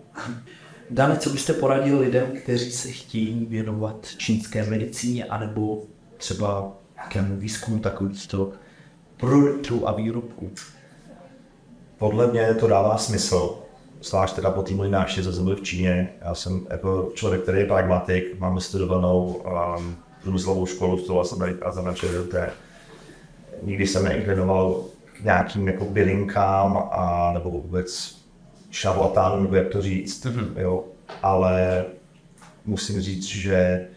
Dane, 0.91 1.17
co 1.17 1.31
byste 1.31 1.53
poradil 1.53 1.99
lidem, 1.99 2.27
kteří 2.43 2.73
se 2.73 2.89
chtějí 2.89 3.47
věnovat 3.47 4.07
čínské 4.17 4.71
medicíně, 4.71 5.25
anebo 5.25 5.83
třeba 6.17 6.73
nějakému 6.95 7.37
výzkumu 7.37 7.79
takovýchto 7.79 8.53
produktů 9.17 9.89
a 9.89 9.93
výrobků? 9.93 10.51
Podle 11.99 12.27
mě 12.27 12.55
to 12.55 12.67
dává 12.67 12.99
smysl, 12.99 13.59
zvlášť 14.03 14.35
teda 14.35 14.51
po 14.51 14.63
té 14.63 14.75
mojí 14.75 14.91
návštěvě 14.91 15.33
byl 15.33 15.57
v 15.57 15.63
Číně. 15.63 16.13
Já 16.21 16.35
jsem 16.35 16.67
jako 16.71 17.11
člověk, 17.15 17.43
který 17.43 17.59
je 17.59 17.67
pragmatik, 17.67 18.41
mám 18.41 18.61
studovanou 18.61 19.27
um, 19.27 19.97
průmyslovou 20.23 20.67
školu, 20.67 20.99
studoval 20.99 21.25
jsem 21.25 21.39
tady 21.39 21.55
a 21.55 21.83
na 21.83 21.95
ČVUT. 21.95 22.35
Nikdy 23.63 23.87
jsem 23.87 24.05
neinklinoval 24.05 24.85
k 25.05 25.25
nějakým 25.25 25.69
jako 25.69 25.85
bylinkám 25.85 26.89
a 26.91 27.33
nebo 27.33 27.51
vůbec 27.51 28.17
šarlatánům, 28.71 29.43
nebo 29.43 29.57
jak 29.57 29.69
to 29.69 29.83
říct, 29.83 30.27
mm-hmm. 30.27 30.59
jo. 30.59 30.85
Ale 31.23 31.85
musím 32.65 33.01
říct, 33.01 33.25
že 33.25 33.89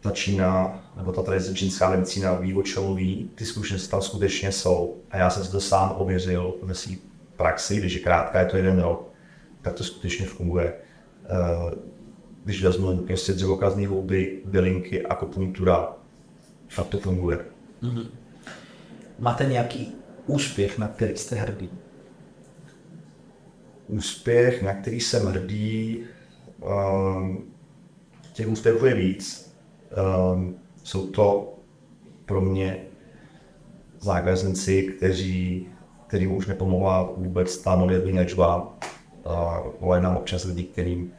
ta 0.00 0.10
Čína, 0.10 0.80
nebo 0.96 1.12
ta 1.12 1.22
tradice 1.22 1.54
čínská 1.54 1.90
medicína 1.90 2.34
ví, 2.34 2.54
o 2.54 2.62
čem 2.62 2.82
mluví, 2.82 3.30
ty 3.34 3.44
zkušenosti 3.44 3.90
tam 3.90 4.02
skutečně 4.02 4.52
jsou. 4.52 4.94
A 5.10 5.16
já 5.16 5.30
jsem 5.30 5.44
si 5.44 5.50
to 5.50 5.60
sám 5.60 5.94
ověřil 5.98 6.54
ve 6.62 6.74
své 6.74 6.94
praxi, 7.36 7.76
když 7.76 7.94
je 7.94 8.00
krátká, 8.00 8.40
je 8.40 8.46
to 8.46 8.56
jeden 8.56 8.80
rok, 8.80 9.12
tak 9.62 9.74
to 9.74 9.84
skutečně 9.84 10.26
funguje. 10.26 10.74
Když 12.44 12.64
vezmu 12.64 12.96
prostě 12.96 13.32
dřevokazní 13.32 13.86
houby, 13.86 14.42
bylinky, 14.44 15.06
akupunktura, 15.06 15.96
fakt 16.68 16.88
to 16.88 16.98
funguje. 16.98 17.38
Mm-hmm. 17.82 18.06
Máte 19.18 19.44
nějaký 19.44 19.94
úspěch, 20.26 20.78
na 20.78 20.88
který 20.88 21.16
jste 21.16 21.36
hrdý? 21.36 21.70
Úspěch, 23.88 24.62
na 24.62 24.74
který 24.74 25.00
jsem 25.00 25.26
hrdý, 25.26 26.04
um, 26.60 27.44
těch 28.32 28.48
úspěchů 28.48 28.86
je 28.86 28.94
víc. 28.94 29.54
Um, 30.32 30.58
jsou 30.82 31.06
to 31.06 31.54
pro 32.24 32.40
mě 32.40 32.84
zákazníci, 34.00 34.82
kteří, 34.82 35.68
kterým 36.06 36.32
už 36.32 36.46
nepomohla 36.46 37.10
vůbec 37.16 37.58
ta 37.58 37.76
modernní 37.76 38.12
léčba. 38.12 38.72
Volají 39.80 40.02
nám 40.02 40.16
občas 40.16 40.44
lidi, 40.44 40.62
kterým 40.62 41.12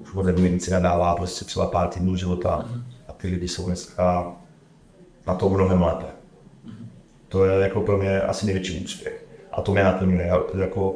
už 0.00 0.12
moderní 0.12 0.42
medicina 0.42 0.80
dává 0.80 1.16
prostě 1.16 1.44
třeba 1.44 1.66
pár 1.66 1.88
týdnů 1.88 2.16
života 2.16 2.68
a 3.08 3.12
ty 3.12 3.28
lidi 3.28 3.48
jsou 3.48 3.66
dneska 3.66 4.32
na 5.26 5.34
to 5.34 5.48
mnohem 5.48 5.82
lépe. 5.82 6.06
To 7.28 7.44
je 7.44 7.62
jako 7.62 7.80
pro 7.80 7.98
mě 7.98 8.20
asi 8.20 8.46
největší 8.46 8.84
úspěch. 8.84 9.26
A 9.52 9.62
to 9.62 9.72
mě 9.72 9.84
naplňuje. 9.84 10.30
Jako, 10.58 10.94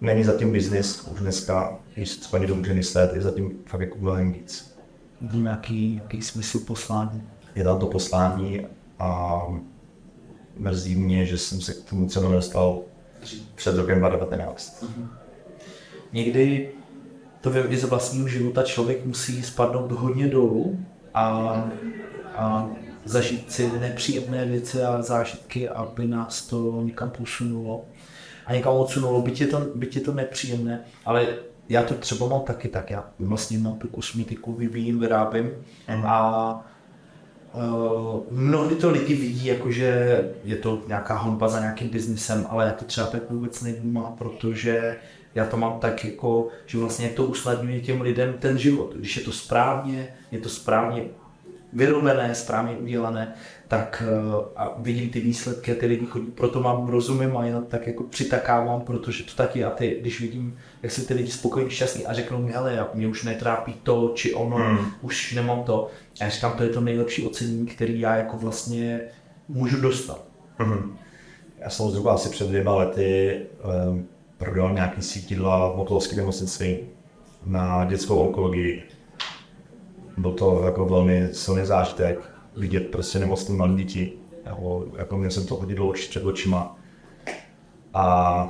není 0.00 0.24
zatím 0.24 0.52
biznis 0.52 1.08
už 1.12 1.20
dneska, 1.20 1.78
když 1.94 2.08
se 2.08 2.20
třeba 2.20 2.38
někdo 2.38 2.54
může 2.54 2.74
myslet, 2.74 3.14
je 3.14 3.22
zatím 3.22 3.58
fakt 3.66 3.80
jako 3.80 3.98
mnohem 3.98 4.32
víc. 4.32 4.76
Vím, 5.20 5.46
jaký, 5.46 5.94
jaký 5.94 6.22
smysl 6.22 6.58
poslání. 6.58 7.22
Je 7.54 7.64
tam 7.64 7.78
to 7.78 7.86
poslání 7.86 8.66
a 8.98 9.42
mrzí 10.58 10.96
mě, 10.96 11.26
že 11.26 11.38
jsem 11.38 11.60
se 11.60 11.74
k 11.74 11.90
tomu 11.90 12.08
cenu 12.08 12.28
nedostal 12.28 12.82
před 13.54 13.76
rokem 13.76 13.98
2019. 13.98 14.82
Mm-hmm. 14.82 15.08
Někdy 16.12 16.70
to 17.40 17.50
vím 17.50 17.64
i 17.68 17.76
z 17.76 17.84
vlastního 17.84 18.28
života, 18.28 18.62
člověk 18.62 19.04
musí 19.04 19.42
spadnout 19.42 19.92
hodně 19.92 20.26
dolů 20.26 20.80
a, 21.14 21.24
a 22.34 22.70
zažít 23.04 23.52
si 23.52 23.70
nepříjemné 23.80 24.46
věci 24.46 24.82
a 24.82 25.02
zážitky, 25.02 25.68
aby 25.68 26.06
nás 26.06 26.46
to 26.46 26.82
někam 26.82 27.10
posunulo 27.10 27.84
a 28.46 28.54
někam 28.54 28.74
odsunulo, 28.74 29.22
byť 29.22 29.40
je 29.40 29.46
to, 29.46 29.60
byť 29.74 29.96
je 29.96 30.00
to 30.00 30.14
nepříjemné, 30.14 30.84
ale 31.04 31.28
já 31.68 31.82
to 31.82 31.94
třeba 31.94 32.28
mám 32.28 32.40
taky 32.40 32.68
tak, 32.68 32.90
já 32.90 33.04
vlastně 33.18 33.58
mám 33.58 33.78
tu 33.78 33.88
kosmetiku, 33.88 34.52
vyvíjím, 34.52 35.00
vyrábím 35.00 35.50
mm. 35.96 36.06
a 36.06 36.66
mnohdy 38.30 38.74
to 38.74 38.90
lidi 38.90 39.14
vidí, 39.14 39.46
jako 39.46 39.70
že 39.70 40.20
je 40.44 40.56
to 40.56 40.82
nějaká 40.86 41.16
honba 41.16 41.48
za 41.48 41.60
nějakým 41.60 41.88
biznisem, 41.88 42.46
ale 42.48 42.64
já 42.64 42.72
to 42.72 42.84
třeba 42.84 43.06
tak 43.06 43.30
vůbec 43.30 43.62
nevnímám, 43.62 44.14
protože 44.18 44.96
já 45.34 45.46
to 45.46 45.56
mám 45.56 45.80
tak 45.80 46.04
jako, 46.04 46.48
že 46.66 46.78
vlastně 46.78 47.08
to 47.08 47.24
usnadňuje 47.24 47.80
těm 47.80 48.00
lidem 48.00 48.34
ten 48.38 48.58
život. 48.58 48.94
Když 48.94 49.16
je 49.16 49.22
to 49.22 49.32
správně, 49.32 50.08
je 50.32 50.38
to 50.38 50.48
správně 50.48 51.04
vyrobené, 51.72 52.34
správně 52.34 52.76
udělané, 52.76 53.34
tak 53.68 54.02
uh, 54.06 54.44
a 54.56 54.74
vidím 54.78 55.10
ty 55.10 55.20
výsledky 55.20 55.72
a 55.72 55.74
ty 55.80 55.86
lidi 55.86 56.06
chodí, 56.06 56.26
proto 56.26 56.60
mám 56.60 56.88
rozumím 56.88 57.36
a 57.36 57.46
jenom 57.46 57.64
tak 57.64 57.86
jako 57.86 58.02
přitakávám, 58.02 58.80
protože 58.80 59.24
to 59.24 59.32
taky 59.36 59.64
a 59.64 59.70
ty, 59.70 59.98
když 60.00 60.20
vidím, 60.20 60.58
jak 60.82 60.92
jsou 60.92 61.02
ty 61.02 61.14
lidi 61.14 61.30
spokojení, 61.30 61.70
šťastní 61.70 62.06
a 62.06 62.12
řeknou 62.12 62.42
mi, 62.42 62.52
hele, 62.52 62.86
mě 62.94 63.08
už 63.08 63.24
netrápí 63.24 63.74
to, 63.82 64.12
či 64.14 64.34
ono, 64.34 64.56
hmm. 64.56 64.78
už 65.02 65.34
nemám 65.34 65.62
to. 65.62 65.88
A 66.20 66.24
já 66.24 66.30
říkám, 66.30 66.52
to 66.52 66.62
je 66.62 66.68
to 66.68 66.80
nejlepší 66.80 67.26
ocenění, 67.26 67.66
který 67.66 68.00
já 68.00 68.16
jako 68.16 68.36
vlastně 68.36 69.00
můžu 69.48 69.80
dostat. 69.80 70.24
Hmm. 70.58 70.98
Já 71.58 71.70
jsem 71.70 71.90
zhruba 71.90 72.14
asi 72.14 72.28
před 72.28 72.48
dvěma 72.48 72.74
lety 72.74 73.40
um, 73.88 74.06
prodal 74.38 74.74
nějaký 74.74 75.02
sítidla 75.02 75.72
v 75.72 75.76
Motolovské 75.76 76.16
nemocnici 76.16 76.84
na 77.46 77.84
dětskou 77.84 78.16
onkologii. 78.16 78.82
Byl 80.16 80.32
to 80.32 80.62
jako 80.64 80.84
velmi 80.86 81.28
silný 81.32 81.66
zážitek, 81.66 82.35
vidět 82.56 82.90
prostě 82.90 83.18
nemocné 83.18 83.56
malé 83.56 83.74
děti. 83.74 84.12
Jako, 84.44 84.86
jako 84.96 85.16
měl 85.16 85.30
jsem 85.30 85.46
to 85.46 85.62
dlouho 85.64 85.92
před 85.92 86.24
očima. 86.24 86.78
A 87.94 88.48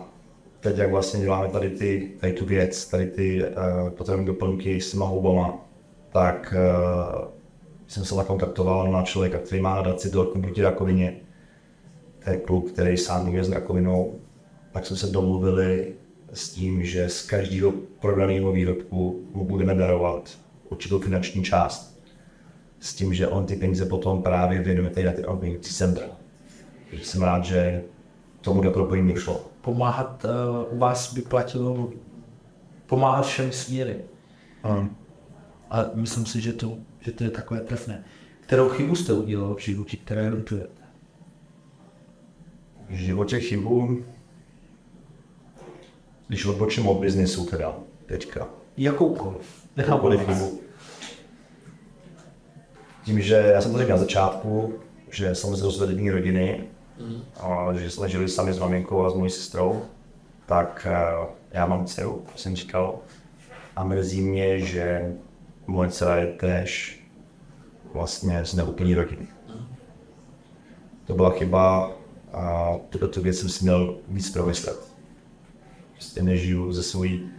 teď 0.61 0.79
jak 0.79 0.91
vlastně 0.91 1.21
děláme 1.21 1.49
tady, 1.49 1.71
ty, 1.71 2.13
tady 2.21 2.33
tu 2.33 2.45
věc, 2.45 2.89
tady 2.89 3.07
ty 3.07 3.43
uh, 3.45 3.91
potravní 3.91 4.27
doplňky 4.27 4.81
s 4.81 4.91
těma 4.91 5.07
houbama, 5.07 5.55
tak 6.13 6.55
uh, 6.57 7.29
jsem 7.87 8.05
se 8.05 8.15
nakontaktoval 8.15 8.93
na 8.93 9.03
člověka, 9.03 9.39
který 9.39 9.63
má 9.63 9.75
nadaci 9.75 10.11
do 10.11 10.25
proti 10.25 10.63
rakovině. 10.63 11.17
To 12.25 12.31
je 12.31 12.37
kluk, 12.37 12.71
který 12.71 12.97
sám 12.97 13.35
je 13.35 13.45
s 13.45 13.51
rakovinou. 13.51 14.19
Tak 14.73 14.87
jsme 14.87 14.97
se 14.97 15.07
domluvili 15.07 15.95
s 16.33 16.49
tím, 16.49 16.85
že 16.85 17.09
z 17.09 17.23
každého 17.23 17.73
prodaného 18.01 18.53
výrobku 18.53 19.27
mu 19.35 19.45
budeme 19.45 19.75
darovat 19.75 20.39
určitou 20.69 20.99
finanční 20.99 21.45
část. 21.45 21.96
S 22.87 22.95
tím, 22.95 23.15
že 23.15 23.29
on 23.29 23.47
ty 23.47 23.57
peníze 23.57 23.87
potom 23.87 24.23
právě 24.23 24.63
věnuje 24.63 24.91
tady 24.91 25.07
na 25.07 25.13
ty 25.13 25.25
organizační 25.25 25.75
centra. 25.75 26.07
Jsem 27.03 27.23
rád, 27.23 27.45
že 27.45 27.83
tomu 28.41 28.73
propojení 28.73 29.15
šlo. 29.17 29.47
Pomáhat 29.61 30.25
uh, 30.25 30.77
u 30.77 30.79
vás 30.79 31.15
by 31.15 31.23
platilo 31.23 31.91
pomáhat 32.87 33.27
všem 33.27 33.53
směry. 33.53 33.97
Um. 34.65 34.97
A 35.71 35.85
myslím 35.95 36.27
si, 36.27 36.41
že 36.41 36.53
to, 36.53 36.79
že 37.01 37.13
to 37.13 37.25
je 37.25 37.31
takové 37.31 37.61
trefné. 37.61 38.05
Kterou 38.41 38.69
chybu 38.69 38.95
jste 38.95 39.13
udělal 39.13 39.55
v 39.55 39.61
životě, 39.61 39.97
které 39.97 40.29
litujete? 40.29 40.83
V 42.89 42.95
životě 42.95 43.41
chybu, 43.41 44.05
když 46.29 46.47
odbočím 46.47 46.89
od 46.89 47.01
biznesu 47.01 47.47
teda, 47.47 47.77
teďka. 48.07 48.49
Jakoukoliv. 48.77 49.67
Nechám 49.77 49.93
Jakoukoliv 49.93 50.27
chybu. 50.27 50.66
Tím, 53.07 53.21
že 53.21 53.35
já 53.35 53.61
jsem 53.61 53.73
to 53.73 53.79
řekl 53.79 53.91
na 53.91 53.97
začátku, 53.97 54.75
že 55.11 55.35
jsem 55.35 55.57
z 55.57 55.63
rozvedené 55.63 56.13
rodiny, 56.13 56.65
mm. 57.01 57.23
a 57.41 57.75
že 57.75 57.91
jsme 57.91 58.09
žili 58.09 58.29
sami 58.29 58.53
s 58.53 58.59
maminkou 58.59 59.05
a 59.05 59.11
s 59.11 59.15
mojí 59.15 59.31
sestrou, 59.31 59.83
tak 60.47 60.87
uh, 61.21 61.27
já 61.51 61.67
mám 61.67 61.87
dceru, 61.87 62.25
jsem 62.37 62.57
říkal, 62.57 62.99
a 63.77 63.85
mrzí 63.85 64.21
mě, 64.21 64.61
že 64.61 65.15
moje 65.67 65.91
dcera 65.91 66.17
je 66.17 66.27
též 66.27 67.01
vlastně 67.95 68.45
z 68.45 68.55
neúplní 68.55 68.95
rodiny. 68.95 69.27
To 71.07 71.15
byla 71.15 71.31
chyba 71.31 71.93
a 72.33 72.73
tuto 72.89 73.09
tu 73.09 73.23
věc 73.23 73.39
jsem 73.39 73.49
si 73.49 73.65
měl 73.65 73.97
víc 74.09 74.31
promyslet. 74.31 74.79
Prostě 75.93 76.23
nežiju 76.23 76.73
ze 76.73 76.83
svojí 76.83 77.31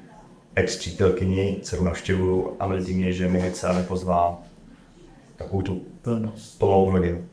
ex 0.55 0.77
přítelkyni, 0.77 1.59
dceru 1.61 1.83
navštěvuju 1.83 2.55
a 2.59 2.67
mrzí 2.67 2.93
mě, 2.93 3.13
že 3.13 3.27
moje 3.27 3.51
dcera 3.51 3.73
nepozvá 3.73 4.46
takovou 5.37 5.61
tu 5.61 5.81
plnou 6.57 6.91
rodinu. 6.91 7.25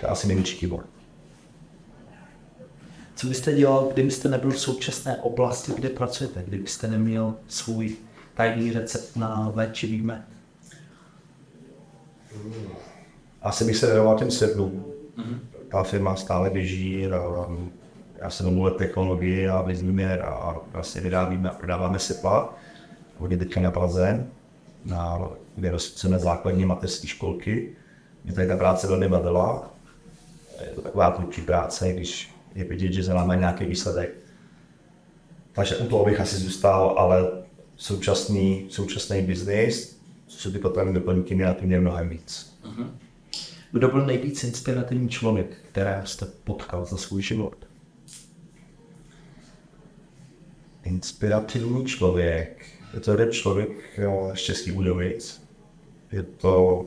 To 0.00 0.06
je 0.06 0.10
asi 0.10 0.26
největší 0.28 0.56
chyba. 0.56 0.78
Co 3.14 3.26
byste 3.26 3.52
dělal, 3.52 3.90
kdybyste 3.92 4.28
nebyl 4.28 4.50
v 4.50 4.60
současné 4.60 5.16
oblasti, 5.16 5.72
kde 5.76 5.88
pracujete, 5.88 6.42
kdybyste 6.46 6.88
neměl 6.88 7.34
svůj 7.48 7.96
tajný 8.34 8.72
recept 8.72 9.16
na 9.16 9.52
léčivý 9.54 10.02
med? 10.02 10.22
Asi 13.42 13.64
bych 13.64 13.76
se 13.76 13.86
věnoval 13.86 14.18
těm 14.18 14.30
sedmům. 14.30 14.84
Mm-hmm. 15.16 15.38
Ta 15.68 15.82
firma 15.82 16.16
stále 16.16 16.50
běží, 16.50 17.06
a, 17.06 17.48
já 18.18 18.30
se 18.30 18.42
domluvím 18.42 18.78
technologii 18.78 19.48
a 19.48 19.62
vyzvíme 19.62 20.18
a 20.18 20.56
vlastně 20.72 21.00
vyrábíme 21.00 21.50
a 21.50 21.54
prodáváme 21.54 21.98
sepla. 21.98 22.54
Hodně 23.18 23.36
teďka 23.36 23.60
na 23.60 23.70
Praze, 23.70 24.26
na, 24.84 25.28
kde 25.56 25.70
rozsvíceme 25.70 26.18
základní 26.18 26.64
mateřské 26.64 27.06
školky. 27.06 27.76
Mě 28.24 28.32
tady 28.32 28.48
ta 28.48 28.56
práce 28.56 28.86
velmi 28.86 29.08
bavila. 29.08 29.74
Je 30.60 30.70
to 30.74 30.80
taková 30.80 31.10
tvůrčí 31.10 31.42
práce, 31.42 31.92
když 31.92 32.34
je 32.54 32.64
vidět, 32.64 32.92
že 32.92 33.02
za 33.02 33.14
námi 33.14 33.36
nějaký 33.36 33.64
výsledek. 33.64 34.14
Takže 35.52 35.76
u 35.76 35.86
toho 35.86 36.04
bych 36.04 36.20
asi 36.20 36.36
zůstal, 36.36 36.94
ale 36.98 37.44
současný, 37.76 38.66
současný 38.70 39.22
biznis, 39.22 39.98
co 40.26 40.38
se 40.38 40.50
ty 40.50 40.58
potravní 40.58 40.94
doplňky, 40.94 41.34
mě 41.34 41.44
na 41.44 41.54
tím 41.54 41.80
mnohem 41.80 42.08
víc. 42.08 42.56
Uh-huh. 42.64 42.90
Kdo 43.72 43.88
byl 43.88 44.06
nejvíc 44.06 44.44
inspirativní 44.44 45.08
člověk, 45.08 45.56
které 45.68 46.02
jste 46.04 46.26
potkal 46.44 46.84
za 46.84 46.96
svůj 46.96 47.22
život? 47.22 47.56
Inspirativní 50.84 51.84
člověk. 51.84 52.66
Je 52.94 53.00
to 53.00 53.10
jeden 53.10 53.32
člověk 53.32 53.98
jo, 53.98 54.32
z 54.34 54.40
Českých 54.40 54.72
Budovic. 54.72 55.43
Je 56.14 56.22
to 56.22 56.84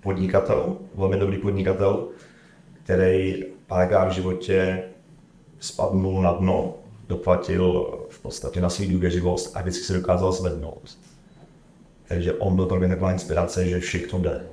podnikatel, 0.00 0.76
velmi 0.94 1.16
dobrý 1.16 1.38
podnikatel, 1.38 2.08
který 2.84 3.44
párkrát 3.66 4.04
v 4.04 4.12
životě 4.12 4.82
spadnul 5.58 6.22
na 6.22 6.32
dno, 6.32 6.74
doplatil 7.08 7.98
v 8.10 8.22
podstatě 8.22 8.60
na 8.60 8.70
svou 8.70 8.90
důvěřivost 8.90 9.56
a 9.56 9.60
vždycky 9.60 9.84
se 9.84 9.92
dokázal 9.92 10.32
zvednout. 10.32 10.98
Takže 12.08 12.32
on 12.32 12.56
byl 12.56 12.66
pro 12.66 12.78
mě 12.78 12.88
taková 12.88 13.12
inspirace, 13.12 13.68
že 13.68 13.80
všechno 13.80 14.18
jde. 14.18 14.46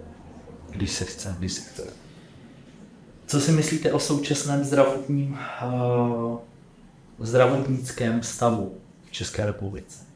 Když 0.70 0.92
se 0.92 1.06
chce. 1.06 1.36
Když 1.40 1.54
se 1.54 1.62
chce. 1.62 1.84
Co 3.28 3.42
si 3.42 3.52
myslíte 3.52 3.94
o 3.94 4.00
současném 4.00 4.64
zdravotním, 4.64 5.38
uh, 5.66 6.38
zdravotnickém 7.20 8.24
stavu 8.24 8.78
v 9.06 9.12
České 9.12 9.46
republice? 9.46 10.07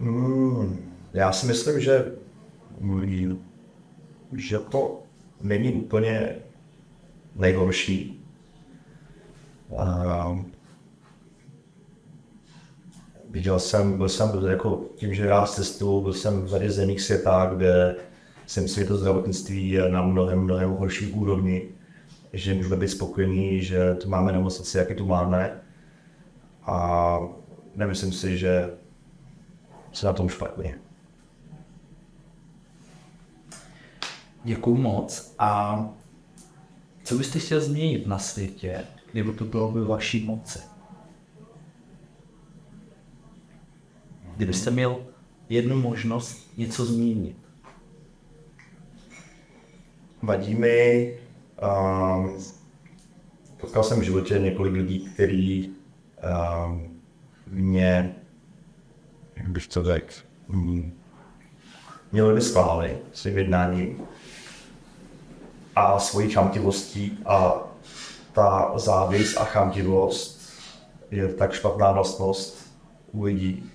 Hmm, 0.00 0.92
já 1.12 1.32
si 1.32 1.46
myslím, 1.46 1.80
že, 1.80 2.12
že 4.36 4.58
to 4.58 5.02
není 5.40 5.72
úplně 5.72 6.36
nejhorší. 7.36 8.24
A 9.76 10.38
viděl 13.30 13.58
jsem, 13.58 13.96
byl 13.96 14.08
jsem 14.08 14.44
jako 14.48 14.84
tím, 14.94 15.14
že 15.14 15.26
já 15.26 15.46
cestu, 15.46 16.00
byl 16.00 16.12
jsem 16.12 16.42
v 16.42 16.48
řadě 16.48 16.70
zemích 16.70 17.00
světa, 17.00 17.52
kde 17.56 17.96
jsem 18.46 18.68
si 18.68 18.84
to 18.84 18.96
zdravotnictví 18.96 19.78
na 19.88 20.02
mnohem, 20.02 20.40
mnohem 20.40 20.70
horší 20.70 21.12
úrovni, 21.12 21.62
že 22.32 22.54
můžeme 22.54 22.76
být 22.76 22.88
spokojení, 22.88 23.62
že 23.62 23.94
tu 23.94 24.08
máme 24.08 24.32
nemocnici, 24.32 24.78
jaké 24.78 24.94
tu 24.94 25.06
máme. 25.06 25.60
A 26.62 27.18
nemyslím 27.76 28.12
si, 28.12 28.38
že 28.38 28.70
se 29.92 30.06
na 30.06 30.12
tom 30.12 30.28
špatně. 30.28 30.78
Děkuju 34.44 34.76
moc. 34.76 35.34
A 35.38 35.88
co 37.04 37.14
byste 37.14 37.38
chtěl 37.38 37.60
změnit 37.60 38.06
na 38.06 38.18
světě, 38.18 38.84
kdyby 39.12 39.32
to 39.32 39.44
bylo 39.44 39.72
ve 39.72 39.84
vaší 39.84 40.24
moci? 40.24 40.58
Kdybyste 44.36 44.70
měl 44.70 45.06
jednu 45.48 45.80
možnost 45.80 46.56
něco 46.56 46.84
změnit. 46.84 47.36
Vadí 50.22 50.54
mi, 50.54 51.18
um, 51.62 52.38
potkal 53.56 53.84
jsem 53.84 54.00
v 54.00 54.02
životě 54.02 54.38
několik 54.38 54.72
lidí, 54.72 55.08
kteří 55.14 55.72
um, 56.66 57.00
mě, 57.46 58.19
jak 59.40 59.48
bych 59.48 59.68
to 59.68 59.84
řekl, 59.84 60.14
um, 60.48 60.92
mě 62.12 62.22
lidmi 62.22 62.40
schválili 62.40 62.98
svým 63.12 63.38
jednáním 63.38 64.02
a 65.76 65.98
svojí 65.98 66.30
chamtivostí 66.30 67.18
a 67.26 67.54
ta 68.32 68.72
závist 68.76 69.36
a 69.36 69.44
chamtivost 69.44 70.40
je 71.10 71.28
tak 71.28 71.52
špatná 71.52 71.92
vlastnost 71.92 72.72
u 73.12 73.22
lidí, 73.22 73.70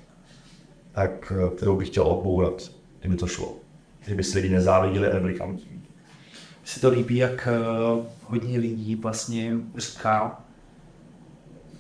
tak, 0.92 1.34
kterou 1.56 1.78
bych 1.78 1.88
chtěl 1.88 2.08
odbourat, 2.08 2.72
kdyby 3.00 3.16
to 3.16 3.28
šlo. 3.28 3.56
Kdyby 4.06 4.24
si 4.24 4.40
lidi 4.40 4.54
nezáviděli 4.54 5.08
a 5.08 5.20
byli 5.20 5.38
chamtiví. 5.38 5.82
Se 6.64 6.80
to 6.80 6.90
líbí, 6.90 7.16
jak 7.16 7.48
uh, 7.98 8.06
hodně 8.24 8.60
lidí 8.60 8.96
vlastně 8.96 9.54
říká 9.78 10.42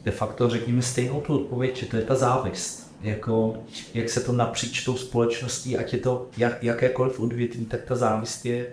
de 0.03 0.11
facto, 0.11 0.49
řekněme, 0.49 0.81
stejnou 0.81 1.21
tu 1.21 1.35
odpověď, 1.35 1.75
že 1.75 1.85
to 1.85 1.97
je 1.97 2.03
ta 2.03 2.15
závist. 2.15 2.84
Jako, 3.05 3.63
jak 3.93 4.09
se 4.09 4.21
to 4.21 4.31
napříč 4.31 4.83
tou 4.83 4.97
společností, 4.97 5.77
ať 5.77 5.93
je 5.93 5.99
to 5.99 6.29
jak, 6.37 6.63
jakékoliv 6.63 7.19
odvětví, 7.19 7.65
tak 7.65 7.83
ta 7.83 7.95
závist 7.95 8.45
je 8.45 8.67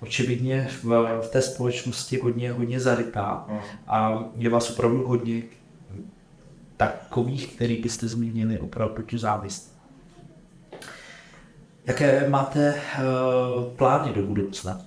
očividně 0.00 0.68
v, 0.82 0.84
v 1.22 1.28
té 1.32 1.42
společnosti 1.42 2.18
hodně, 2.18 2.52
hodně 2.52 2.80
zarytá 2.80 3.46
mm. 3.48 3.58
a 3.86 4.24
je 4.36 4.50
vás 4.50 4.70
opravdu 4.70 5.06
hodně 5.06 5.42
takových, 6.76 7.54
který 7.54 7.82
byste 7.82 8.08
zmínili 8.08 8.58
opravdu 8.58 9.02
tu 9.02 9.18
závist. 9.18 9.74
Jaké 11.86 12.28
máte 12.28 12.74
uh, 12.74 13.64
plány 13.64 14.12
do 14.12 14.22
budoucna? 14.22 14.80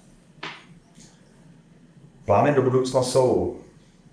Plány 2.25 2.53
do 2.53 2.61
budoucna 2.61 3.03
jsou 3.03 3.57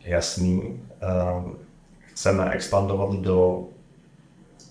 jasný. 0.00 0.60
Uh, 0.62 1.52
chceme 1.98 2.50
expandovat 2.50 3.14
do 3.14 3.68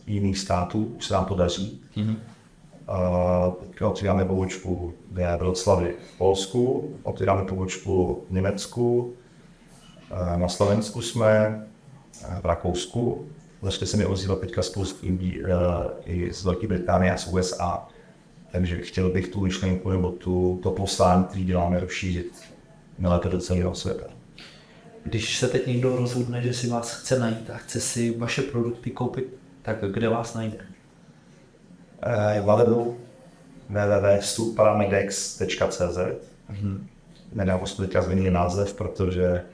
jiných 0.08 0.38
států, 0.38 0.94
už 0.98 1.06
se 1.06 1.14
nám 1.14 1.26
to 1.26 1.36
daří. 1.36 1.82
Mm-hmm. 1.96 2.16
Uh, 3.82 3.88
otvíráme 3.88 4.26
pobočku 4.26 4.94
v 5.12 5.38
Vroclavi 5.38 5.96
v 6.14 6.18
Polsku, 6.18 6.94
otvíráme 7.04 7.46
pobočku 7.46 8.24
v 8.30 8.34
Německu, 8.34 9.14
Eh, 10.14 10.38
Na 10.38 10.50
Slovensku 10.50 11.02
jsme, 11.02 11.64
eh, 12.24 12.42
v 12.42 12.46
Rakousku, 12.46 13.28
začali 13.62 13.88
se 13.88 13.98
mi 13.98 14.06
ozývat 14.06 14.40
teďka 14.40 14.62
spoustu 14.62 15.06
lidí 15.06 15.40
eh, 15.44 15.50
i 16.06 16.34
z 16.34 16.44
Velké 16.46 16.68
Británie 16.68 17.14
a 17.14 17.18
z 17.18 17.28
USA. 17.28 17.88
Takže 18.52 18.82
chtěl 18.82 19.10
bych 19.10 19.28
tu 19.28 19.42
myšlenku 19.42 19.90
nebo 19.90 20.12
tu, 20.12 20.60
to 20.64 20.72
poslání, 20.72 21.24
který 21.24 21.46
děláme, 21.46 21.80
rozšířit 21.80 22.42
nejlépe 23.00 23.30
do 23.30 23.40
celého 23.40 23.76
světa. 23.76 24.06
Když 25.04 25.38
se 25.40 25.48
teď 25.48 25.68
někdo 25.68 25.96
rozhodne, 25.96 26.42
že 26.42 26.54
si 26.54 26.68
vás 26.68 26.96
chce 26.96 27.20
najít 27.20 27.50
a 27.50 27.58
chce 27.58 27.82
si 27.82 28.18
vaše 28.18 28.42
produkty 28.42 28.92
koupit, 28.92 29.34
tak 29.64 29.78
kde 29.82 30.10
vás 30.10 30.34
najde? 30.34 30.58
Eh, 32.02 32.42
v 32.42 32.46
webu 32.46 32.98
www.suparamedex.cz 33.70 35.98
Nedávno 37.34 37.68
jsme 37.68 37.86
teďka 37.86 38.02
změnili 38.02 38.32
název, 38.32 38.74
protože 38.74 39.46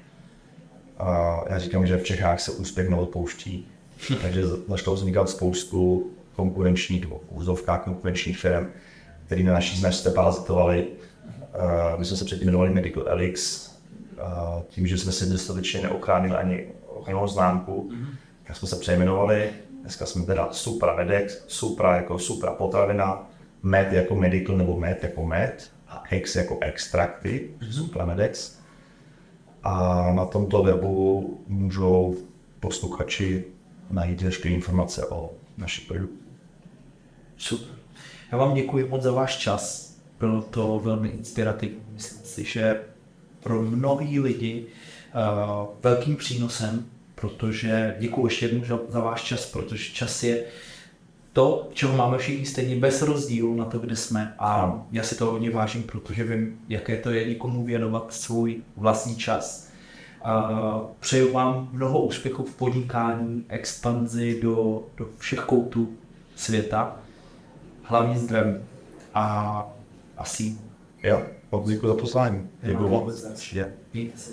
uh, 1.02 1.08
já 1.50 1.60
říkám, 1.60 1.88
že 1.88 1.98
v 1.98 2.04
Čechách 2.04 2.39
se 2.39 2.52
úspěch 2.52 2.89
neodpouští, 2.89 3.67
takže 4.22 4.48
začalo 4.48 4.95
vznikat 4.95 5.30
spoustu 5.30 6.12
konkurenčních, 6.36 7.02
nebo 7.02 7.22
úzovkách 7.30 7.84
konkurenčních 7.84 8.39
firm, 8.39 8.67
které 9.26 9.43
na 9.43 9.54
naší 9.54 9.80
značce 9.80 10.12
parazitovali. 10.12 10.88
Uh, 10.88 12.00
my 12.00 12.06
jsme 12.06 12.17
se 12.17 12.26
předtím 12.26 12.48
jmenovali 12.48 12.69
Medical 12.69 13.04
Elix, 13.08 13.69
uh, 14.17 14.63
tím, 14.69 14.88
že 14.88 14.98
jsme 14.98 15.12
si 15.12 15.30
dostatečně 15.30 15.82
neochránili 15.82 16.36
ani 16.36 16.67
ochrannou 16.88 17.28
známku, 17.28 17.91
tak 18.43 18.56
jsme 18.56 18.67
se 18.67 18.76
přejmenovali. 18.76 19.50
Dneska 19.82 20.06
jsme 20.06 20.26
teda 20.26 20.48
Supra 20.52 20.96
Medex, 20.96 21.44
Supra 21.48 21.96
jako 21.96 22.20
Supra 22.20 22.52
potravina, 22.52 23.30
Med 23.63 23.94
jako 23.94 24.15
medical 24.15 24.58
nebo 24.58 24.80
Med 24.80 25.00
jako 25.04 25.26
med 25.26 25.63
a 25.88 26.04
Hex 26.08 26.36
jako 26.36 26.58
extrakty, 26.62 27.50
Supra 27.72 28.06
Medex. 28.06 28.60
A 29.63 30.04
na 30.13 30.26
tomto 30.26 30.63
webu 30.63 31.39
můžou 31.48 32.15
posluchači 32.60 33.46
najít 33.92 34.22
veškeré 34.22 34.56
informace 34.56 35.08
o 35.08 35.32
našich 35.58 35.88
produktech. 35.88 36.28
Super. 37.38 37.68
Já 38.32 38.38
vám 38.38 38.54
děkuji 38.54 38.88
moc 38.88 39.02
za 39.02 39.12
váš 39.12 39.38
čas. 39.38 39.96
Bylo 40.20 40.42
to 40.42 40.80
velmi 40.84 41.10
inspirativní. 41.10 41.80
Myslím 41.92 42.26
si, 42.26 42.44
že 42.44 42.82
pro 43.44 43.62
mnohý 43.62 44.20
lidi 44.20 44.65
uh, 44.65 45.68
velkým 45.84 46.15
přínosem, 46.15 46.86
protože 47.22 47.96
děkuji 48.00 48.26
ještě 48.26 48.46
jednou 48.46 48.66
za, 48.66 48.80
za 48.90 49.00
váš 49.00 49.24
čas, 49.24 49.46
protože 49.46 49.94
čas 49.94 50.24
je 50.24 50.44
to, 51.34 51.70
čeho 51.74 51.98
máme 51.98 52.18
všichni 52.18 52.46
stejně 52.46 52.76
bez 52.76 53.02
rozdílu 53.02 53.56
na 53.56 53.66
to, 53.66 53.80
kde 53.80 53.96
jsme. 53.96 54.36
A 54.40 54.82
já 54.92 55.04
si 55.04 55.16
to 55.16 55.26
hodně 55.26 55.50
vážím, 55.50 55.84
protože 55.84 56.24
vím, 56.24 56.60
jaké 56.70 56.98
to 56.98 57.10
je 57.10 57.30
někomu 57.30 57.66
věnovat 57.66 58.14
svůj 58.14 58.62
vlastní 58.78 59.16
čas. 59.16 59.70
A 60.22 60.82
přeju 61.00 61.34
vám 61.34 61.70
mnoho 61.72 62.02
úspěchů 62.02 62.44
v 62.44 62.56
podnikání, 62.56 63.46
expanzi 63.50 64.42
do, 64.42 64.84
do 64.98 65.10
všech 65.18 65.40
koutů 65.40 65.94
světa. 66.36 66.96
Hlavně 67.84 68.20
zdraví. 68.20 68.56
A 69.14 69.68
asi 70.18 70.58
Jo, 71.04 71.24
moc 71.52 71.70
děkuji 71.70 71.88
za 71.88 71.94
nemám 71.94 72.50
Děkuji. 72.64 72.90
Nic. 73.94 74.30